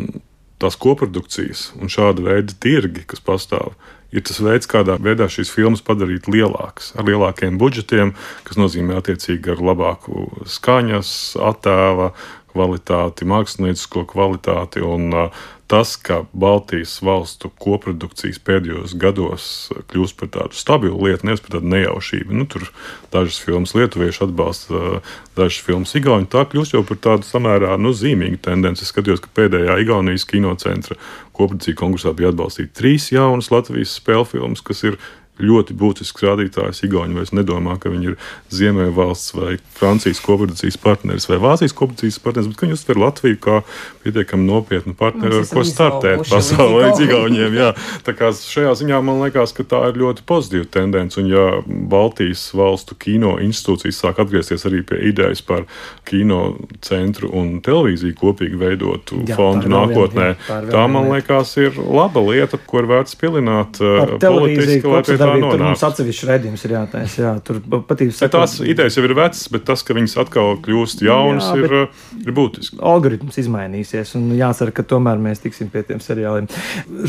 tās 0.64 0.80
koprodukcijas 0.80 1.72
un 1.80 1.92
šāda 1.92 2.24
veida 2.26 2.56
tirgi, 2.64 3.06
kas 3.08 3.24
pastāv, 3.24 3.76
ir 4.14 4.24
tas 4.26 4.40
veids, 4.44 4.70
kādā 4.70 4.98
veidā 5.02 5.28
šīs 5.32 5.52
filmas 5.54 5.84
padarīt 5.86 6.30
lielākas, 6.32 6.92
ar 6.98 7.08
lielākiem 7.10 7.58
budžetiem, 7.62 8.14
kas 8.48 8.60
nozīmē 8.62 9.00
attiecīgi 9.02 9.56
ar 9.56 9.64
labāku 9.72 10.28
skaņas, 10.50 11.12
attēla 11.52 12.14
kvalitāti, 12.54 13.28
māksliniecisko 13.28 14.06
kvalitāti 14.14 14.86
un 14.86 15.10
uh, 15.12 15.44
tas, 15.74 15.96
ka 15.96 16.20
Baltijas 16.38 17.00
valstu 17.02 17.50
koprodukcijas 17.58 18.38
pēdējos 18.46 18.94
gados 19.02 19.46
kļūst 19.90 20.20
par 20.20 20.30
tādu 20.36 20.58
stabilu 20.58 21.00
lietu, 21.08 21.26
nevis 21.26 21.42
par 21.42 21.56
tādu 21.56 21.72
nejaušību. 21.72 22.36
Nu, 22.38 22.46
tur 22.46 22.68
dažas 23.14 23.40
filmas 23.42 23.74
lietuvieši 23.74 24.22
atbalsta, 24.28 25.00
dažas 25.34 25.64
filmas 25.66 25.96
igauņi. 25.98 26.30
Tā 26.30 26.44
kļūst 26.52 26.76
jau 26.76 26.84
par 26.86 27.00
tādu 27.08 27.26
samērā 27.26 27.74
nu, 27.82 27.90
zīmīgu 27.98 28.38
tendenci. 28.46 28.86
Es 28.86 28.94
skatījos, 28.94 29.24
ka 29.24 29.34
pēdējā 29.40 29.80
Igaunijas 29.82 30.28
kinocentra 30.30 31.00
koprodukcija 31.34 31.80
konkursā 31.80 32.14
bija 32.14 32.30
atbalstīti 32.30 32.76
trīs 32.78 33.10
jaunas 33.16 33.50
Latvijas 33.50 33.98
spēļu 33.98 34.30
filmas, 34.36 34.62
kas 34.62 34.86
ir 34.86 35.02
ļoti 35.44 35.76
būtisks 35.78 36.26
rādītājs. 36.26 36.84
Igauni 36.88 37.18
vairs 37.18 37.34
nedomā, 37.36 37.78
ka 37.82 37.92
viņi 37.94 38.12
ir 38.12 38.18
Ziemeļvalsts 38.54 39.36
vai 39.38 39.58
Francijas 39.78 40.22
koprodukcijas 40.24 40.80
partneris 40.82 41.28
vai 41.30 41.40
Vācijas 41.44 41.76
koprodukcijas 41.78 42.20
partneris, 42.24 42.50
bet 42.52 42.66
viņi 42.66 42.78
uztver 42.78 43.02
Latviju 43.02 43.40
kā 43.44 43.60
pietiekami 44.04 44.48
nopietnu 44.48 44.96
partneri, 45.00 45.42
ar 45.42 45.50
ko 45.50 45.66
startēt 45.68 46.26
pasaulē 46.30 46.90
līdz 46.90 47.04
Igauniem. 47.08 47.58
Jā. 47.60 47.72
Tā 48.06 48.16
kā 48.18 48.32
šajā 48.36 48.74
ziņā 48.82 49.02
man 49.06 49.22
liekas, 49.24 49.56
ka 49.56 49.66
tā 49.68 49.82
ir 49.92 50.00
ļoti 50.02 50.26
pozitīva 50.30 50.70
tendence, 50.74 51.20
un 51.22 51.30
ja 51.32 51.46
Baltijas 51.66 52.46
valstu 52.58 52.98
kino 53.00 53.36
institūcijas 53.44 54.02
sāk 54.04 54.22
atgriezties 54.24 54.66
arī 54.70 54.84
pie 54.88 55.00
idejas 55.10 55.44
par 55.46 55.66
kino 56.08 56.42
centru 56.84 57.32
un 57.34 57.58
televīziju 57.64 58.16
kopīgi 58.20 58.60
veidotu 58.60 59.24
jā, 59.28 59.38
fondu 59.40 59.72
nākotnē, 59.72 60.30
jā, 60.34 60.40
tā, 60.48 60.60
tā 60.74 60.84
man 60.92 61.10
liekas 61.12 61.56
ir 61.62 61.78
laba 61.80 62.24
lieta, 62.28 62.60
ko 62.68 62.84
ir 62.84 62.90
vērts 62.92 63.18
pilināt 63.20 63.80
uh, 63.84 64.16
politiski, 64.22 64.84
lai 64.88 65.04
pie 65.06 65.18
tā 65.20 65.33
ir, 65.40 65.46
tur 65.48 65.64
mums 65.64 65.84
atsevišķi 65.88 66.30
redzījums 66.30 66.66
ir 66.68 66.74
jātaisa. 66.76 67.22
Jā, 67.24 67.32
tur 67.46 67.60
patīk. 67.90 68.12
Ne, 68.22 68.30
tās 68.34 68.58
idejas 68.64 68.98
jau 68.98 69.04
ir 69.08 69.14
vecas, 69.18 69.44
bet 69.54 69.66
tas, 69.68 69.84
ka 69.86 69.96
viņas 69.98 70.16
atkal 70.24 70.58
kļūst 70.66 71.04
jaunas, 71.06 71.50
Jā, 71.54 71.64
ir, 71.64 71.76
uh, 71.88 72.22
ir 72.24 72.36
būtiski. 72.38 72.80
Algoritms 72.94 73.40
izmainīsies, 73.44 74.14
un 74.20 74.30
jācer, 74.38 74.72
ka 74.76 74.86
tomēr 74.88 75.22
mēs 75.22 75.44
tiksim 75.44 75.70
pie 75.74 75.84
tiem 75.88 76.02
seriāliem. 76.04 76.48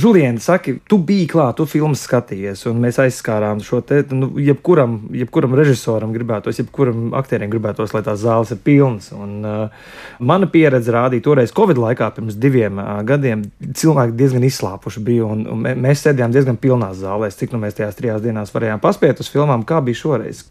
Žulieni, 0.00 0.40
saki, 0.42 0.78
tu 0.88 0.98
biji 0.98 1.28
klāt, 1.34 1.56
tu 1.60 1.66
filmas 1.70 2.02
skatījies, 2.06 2.64
un 2.70 2.80
mēs 2.84 2.98
aizskārām 3.02 3.62
šo 3.64 3.80
te, 3.87 4.02
nu, 4.14 4.32
jebkuram, 4.42 4.98
jebkuram 5.14 5.54
režisoram 5.58 6.12
gribētos, 6.14 6.58
jebkuram 6.62 7.12
aktierim 7.18 7.50
gribētos, 7.52 7.94
lai 7.94 8.02
tās 8.06 8.22
zāles 8.24 8.52
ir 8.54 8.60
pilnas. 8.64 9.10
Un, 9.14 9.37
uh, 9.44 9.87
mana 10.24 10.48
pieredze 10.50 10.92
rādīja, 10.94 11.24
toreiz 11.28 11.52
Covid 11.54 11.78
laikā, 11.80 12.10
pirms 12.16 12.37
diviem 12.40 12.78
uh, 12.82 13.00
gadiem, 13.06 13.44
cilvēki 13.74 14.16
diezgan 14.18 14.46
izslāpuši 14.48 15.02
bija, 15.04 15.28
un, 15.34 15.44
un 15.50 15.62
mē- 15.64 15.76
mēs 15.87 16.04
sēdējām 16.06 16.34
diezgan 16.34 16.58
pilnās 16.60 16.98
zālēs, 17.02 17.38
cik 17.40 17.54
nu 17.54 17.60
mēs 17.62 17.76
tajās 17.78 17.98
trijās 18.05 18.25
dienās 18.25 18.53
varējām 18.53 18.85
paspēt 18.85 19.25
uz 19.25 19.33
filmām, 19.33 19.64
kā 19.64 19.81
bija 19.85 20.05
šoreiz. 20.05 20.45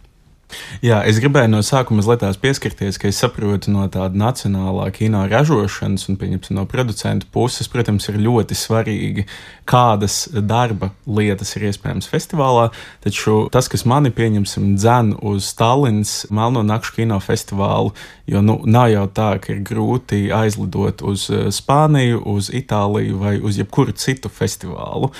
Jā, 0.84 1.00
es 1.08 1.20
gribēju 1.22 1.50
no 1.50 1.62
sākuma 1.66 2.02
mazliet 2.02 2.38
pieskarties, 2.42 3.00
ka 3.02 3.08
es 3.10 3.20
saprotu 3.22 3.72
no 3.74 3.86
tāda 3.92 4.18
nacionālā 4.20 4.90
kino 4.94 5.24
ražošanas 5.30 6.08
un 6.12 6.18
pieņemsim, 6.22 6.58
no 6.58 6.66
producentu 6.70 7.26
puses, 7.34 7.70
protams, 7.72 8.06
ir 8.12 8.20
ļoti 8.22 8.58
svarīgi, 8.58 9.26
kādas 9.70 10.28
darba 10.34 10.92
lietas 11.08 11.56
ir 11.58 11.70
iespējams 11.70 12.10
festivālā. 12.12 12.68
Taču 13.06 13.48
tas, 13.54 13.70
kas 13.72 13.86
mani 13.90 14.12
pieņemsim 14.14 14.76
dzen 14.78 15.16
uz 15.22 15.50
Tallinas 15.58 16.28
Melno 16.34 16.62
Nakšu 16.68 17.00
kino 17.00 17.18
festivālu, 17.24 17.94
jo 18.30 18.44
nu, 18.46 18.60
nav 18.66 18.92
jau 18.94 19.08
tā, 19.16 19.32
ka 19.42 19.56
ir 19.56 19.64
grūti 19.66 20.28
aizlidot 20.34 21.02
uz 21.08 21.30
eh, 21.32 21.48
Spāniju, 21.54 22.22
uz 22.36 22.52
Itāliju 22.54 23.24
vai 23.24 23.40
uz 23.42 23.58
jebkuru 23.62 23.96
citu 23.98 24.30
festivālu 24.30 25.14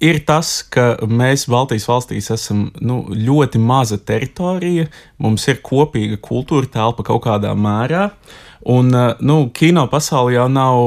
ir 0.00 0.20
tas, 0.26 0.60
ka 0.72 0.94
mēs 1.06 1.46
Baltijas 1.50 1.86
valstīs 1.88 2.30
esam 2.32 2.68
nu, 2.80 3.02
ļoti 3.12 3.60
maza 3.62 3.98
teritorija, 4.00 4.88
mums 5.20 5.46
ir 5.48 5.60
kopīga 5.64 6.20
kultūra 6.24 6.70
telpa 6.72 7.04
kaut 7.06 7.24
kādā 7.28 7.52
mērā. 7.56 8.08
Un 8.60 8.92
eh, 8.92 9.14
nu, 9.24 9.46
kino 9.56 9.86
pasaulē 9.88 10.34
jau 10.34 10.46
nav 10.52 10.80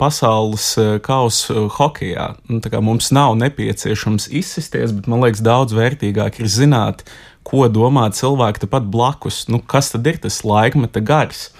pasaules 0.00 0.68
eh, 0.80 0.94
kausa 1.04 1.54
eh, 1.54 1.66
hokeja. 1.76 2.28
Nu, 2.48 2.60
mums 2.84 3.10
nav 3.12 3.36
nepieciešams 3.40 4.30
izsisties, 4.32 4.94
bet 4.96 5.08
man 5.10 5.24
liekas, 5.24 5.44
daudz 5.44 5.76
vērtīgāk 5.76 6.40
ir 6.40 6.48
zināt, 6.48 7.04
ko 7.44 7.68
domā 7.72 8.06
cilvēki 8.16 8.64
tepat 8.64 8.88
blakus. 8.88 9.44
Nu, 9.52 9.60
kas 9.60 9.92
tad 9.92 10.08
ir 10.08 10.20
tas 10.24 10.40
laikmeta 10.44 11.04
gars? 11.04 11.50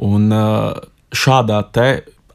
Un 0.00 0.32
šādā 1.14 1.60
te 1.72 1.88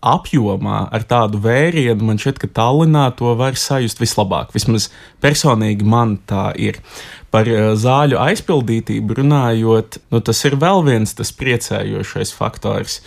apjomā, 0.05 0.85
ar 0.95 1.05
tādu 1.07 1.41
vērienu, 1.43 2.05
man 2.07 2.19
šķiet, 2.21 2.39
ka 2.41 2.49
Tallinā 2.59 3.09
to 3.19 3.33
var 3.39 3.57
sajust 3.59 3.99
vislabāk. 4.01 4.53
Vismaz 4.55 4.89
personīgi 5.23 5.87
man 5.87 6.17
tā 6.29 6.49
ir. 6.59 6.79
Par 7.29 7.49
eh, 7.49 7.71
zāļu 7.77 8.17
aizpildītību 8.17 9.19
runājot, 9.19 9.99
nu, 10.09 10.21
tas 10.25 10.43
ir 10.47 10.57
vēl 10.61 10.85
viens 10.87 11.13
tas 11.17 11.33
priecējošais 11.35 12.33
faktors. 12.33 13.01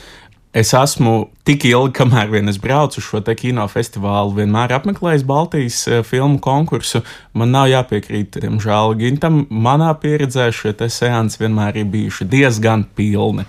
Es 0.53 0.75
esmu 0.77 1.31
tik 1.49 1.63
ilgi, 1.65 1.95
kamēr 1.97 2.29
vien 2.29 2.51
es 2.51 2.59
braucu 2.61 2.99
uz 3.01 3.07
šo 3.07 3.23
te 3.25 3.33
kinofestivālu, 3.41 4.35
vienmēr 4.37 4.75
apmeklējis 4.77 5.23
Baltijas 5.25 5.79
eh, 5.89 6.03
filmu 6.05 6.43
konkursu. 6.45 7.01
Man 7.33 7.55
nav 7.55 7.71
jāpiekrīt, 7.71 8.37
diemžēl, 8.45 8.93
Gintam. 9.01 9.47
Manā 9.49 9.89
pieredzē 10.03 10.51
šie 10.53 10.75
seansi 10.93 11.41
vienmēr 11.41 11.81
ir 11.81 11.89
bijuši 11.95 12.29
diezgan 12.35 12.85
pilni. 12.85 13.47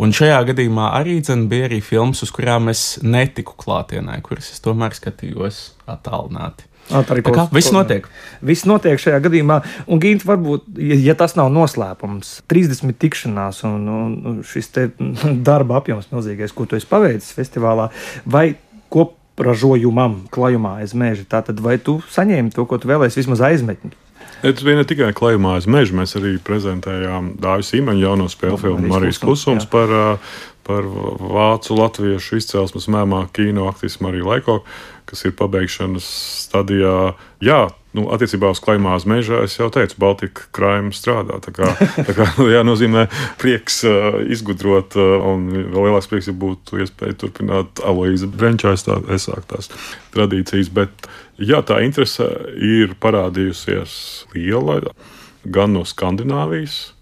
Un 0.00 0.16
šajā 0.16 0.40
gadījumā 0.48 0.88
arī 0.96 1.18
dzen, 1.20 1.50
bija 1.52 1.68
arī 1.68 1.82
filmas, 1.84 2.24
uz 2.24 2.32
kurām 2.32 2.72
es 2.72 2.86
netiku 3.04 3.52
klātienē, 3.60 4.16
kuras 4.24 4.48
es 4.54 4.64
tomēr 4.64 4.96
skatījos 4.96 5.60
attālināti. 5.84 6.64
Tā 6.88 7.02
arī 7.14 7.22
Tā 7.26 7.34
kā 7.34 7.44
viss 7.52 7.72
notiek. 7.74 8.08
Viss 8.44 8.66
notiek 8.68 9.00
šajā 9.00 9.20
gadījumā, 9.26 9.58
un 9.90 10.00
Gint, 10.02 10.24
varbūt, 10.28 10.66
ja, 10.80 10.96
ja 11.10 11.16
tas 11.18 11.36
nav 11.38 11.50
noslēpums, 11.52 12.38
30 12.48 12.96
tikšanās 13.02 13.62
un, 13.68 13.84
un, 13.92 14.40
šis 14.46 14.72
darba 15.48 15.82
apjoms 15.82 16.08
milzīgais, 16.14 16.54
ko 16.56 16.68
tu 16.68 16.78
esi 16.78 16.88
paveicis 16.88 17.36
festivālā, 17.36 17.90
vai 18.24 18.50
kopražojumam, 18.94 20.22
klajumā 20.34 20.78
aiz 20.82 20.96
meža, 20.96 21.28
tātad 21.28 21.60
vai 21.64 21.76
tu 21.82 21.98
saņēmi 22.14 22.54
to, 22.56 22.64
ko 22.68 22.80
tu 22.80 22.90
vēlēsies, 22.90 23.20
vismaz 23.24 23.44
aizmetni? 23.50 23.92
Tas 24.38 24.62
bija 24.62 24.78
ne 24.78 24.84
tikai 24.86 25.10
klājumā 25.18 25.56
aiz 25.58 25.66
meža, 25.70 25.96
mēs 25.98 26.14
arī 26.18 26.36
prezentējām 26.42 27.32
Dāvidu 27.42 27.66
Sīmaņu 27.72 28.04
jauno 28.04 28.28
spēļu 28.30 28.60
filmu 28.62 28.92
Marijas 28.92 29.18
Klusums, 29.18 29.66
jā. 29.66 29.70
par, 29.72 29.94
par 30.66 30.86
vācu 30.86 31.78
latviešu 31.80 32.38
izcelsmes 32.38 32.86
mēmā 32.94 33.24
kino 33.34 33.66
aktrisu 33.72 34.04
Mariju 34.06 34.30
Laiko, 34.30 34.60
kas 35.08 35.24
ir 35.26 35.34
pabeigšanas 35.38 36.06
stadijā. 36.44 37.12
Jā, 37.44 37.60
nu, 37.96 38.06
attiecībā 38.14 38.50
uz 38.52 38.60
klājumā 38.64 38.96
aiz 38.96 39.06
meža 39.08 39.42
es 39.46 39.56
jau 39.58 39.70
teicu, 39.74 39.98
Baltika 40.02 40.48
krājuma 40.54 40.92
strādā. 40.96 41.38
Tā 41.44 41.54
kā, 41.56 41.70
tā 42.08 42.16
kā 42.16 42.28
nu, 42.38 42.48
jā, 42.52 42.64
nozīmē 42.66 43.06
prieks 43.40 43.80
ā, 43.88 43.94
izgudrot, 44.34 44.98
ā, 44.98 45.08
un 45.32 45.48
vēl 45.56 45.88
lielāks 45.88 46.10
prieks, 46.10 46.30
ja 46.30 46.36
būtu 46.36 46.82
iespēja 46.84 47.16
turpināt 47.24 47.82
Aloīza 47.86 48.30
Brenčā 48.30 48.76
aizsāktās 48.76 49.72
tradīcijas. 50.14 50.72
Bet, 50.74 51.08
Jā, 51.38 51.60
tā 51.62 51.76
interese 51.86 52.26
ir 52.58 52.96
parādījusies 52.98 53.92
liela 54.34 54.80
gan 55.46 55.76
no 55.76 55.84
Skandināvijas, 55.86 56.96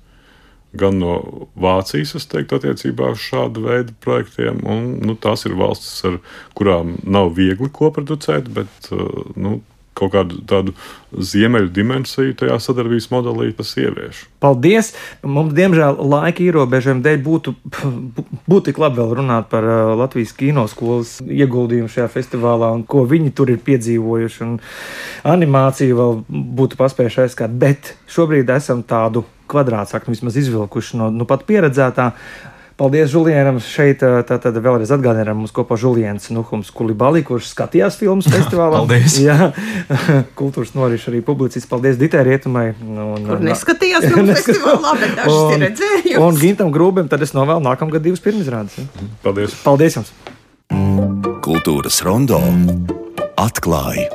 gan 0.78 1.00
no 1.02 1.14
Vācijas, 1.58 2.14
es 2.18 2.28
teiktu, 2.30 2.60
attiecībā 2.60 3.12
uz 3.14 3.22
šādu 3.24 3.66
veidu 3.66 3.96
projektiem. 4.04 4.62
Un, 4.68 4.90
nu, 5.06 5.16
tās 5.20 5.46
ir 5.48 5.56
valstis, 5.58 6.02
ar 6.08 6.20
kurām 6.58 6.96
nav 7.04 7.32
viegli 7.38 7.70
koproducēt, 7.72 8.50
bet 8.56 8.90
uh, 8.92 9.32
nu, 9.36 9.58
kaut 9.96 10.12
kādu 10.14 10.40
tādu 10.48 10.74
ziemeļu 11.16 11.70
dimensiju 11.72 12.34
tajā 12.36 12.58
sadarbības 12.60 13.08
modelī 13.12 13.50
tas 13.56 13.72
ievieš. 13.80 14.24
Paldies! 14.42 14.92
Mums, 15.24 15.54
diemžēl, 15.56 16.00
laika 16.12 16.44
ierobežojuma 16.44 17.04
dēļ 17.06 17.22
būtu, 17.24 17.54
būtu 18.50 18.64
tik 18.68 18.80
labi 18.82 19.00
vēl 19.00 19.14
runāt 19.20 19.48
par 19.52 19.66
uh, 19.66 19.94
Latvijas 19.98 20.34
kinoskolas 20.36 21.16
ieguldījumu 21.24 21.92
šajā 21.92 22.08
festivālā 22.12 22.72
un 22.76 22.84
ko 22.88 23.06
viņi 23.08 23.32
tur 23.36 23.52
ir 23.54 23.62
piedzīvojuši. 23.66 24.42
Un 24.46 24.58
animāciju 25.36 26.00
vēl 26.02 26.20
būtu 26.60 26.80
paspējuši 26.80 27.24
aizskart, 27.24 27.56
bet 27.56 27.94
šobrīd 28.12 28.52
esam 28.56 28.84
tādu 28.86 29.24
kvadrātsaktu 29.50 30.12
vismaz 30.12 30.36
izvilkuši 30.42 31.00
no 31.00 31.10
nu, 31.14 31.26
pat 31.28 31.46
pieredzētā. 31.48 32.10
Paldies 32.76 33.08
Julianam. 33.14 33.56
Šeit 33.64 34.02
tātad 34.28 34.58
vēlreiz 34.60 34.90
atgādinām 34.92 35.38
mums 35.40 35.52
kopā 35.56 35.78
Julians 35.80 36.28
Nuhums 36.34 36.68
Kulibali, 36.76 37.22
kurš 37.24 37.48
skatījās 37.54 37.96
filmas 37.96 38.28
festivālā. 38.28 38.78
Paldies. 38.82 39.16
Jā, 39.26 39.48
kultūras 40.40 40.74
noriš 40.76 41.08
arī 41.12 41.22
publicists. 41.24 41.68
Paldies 41.70 41.96
Ditē 42.00 42.20
Rietumai. 42.28 42.66
Un, 42.84 43.24
Kur 43.24 43.38
un- 43.40 43.48
neskatījās 43.48 44.04
no 44.12 44.26
festivālā, 44.28 44.92
bet 45.00 45.16
dažs 45.22 45.40
ir 45.56 45.64
redzējums. 45.64 46.20
Un 46.28 46.40
Gintam 46.42 46.72
Grūbam 46.74 47.08
tad 47.08 47.24
es 47.24 47.32
novēlu 47.36 47.64
nākamgad 47.64 48.04
divas 48.04 48.20
pirmizrādes. 48.24 48.76
ja? 48.76 49.08
Paldies! 49.24 49.56
Paldies 49.64 49.96
jums! 50.00 50.12
Kultūras 51.46 52.00
rondo 52.04 52.40
atklāja 53.40 54.10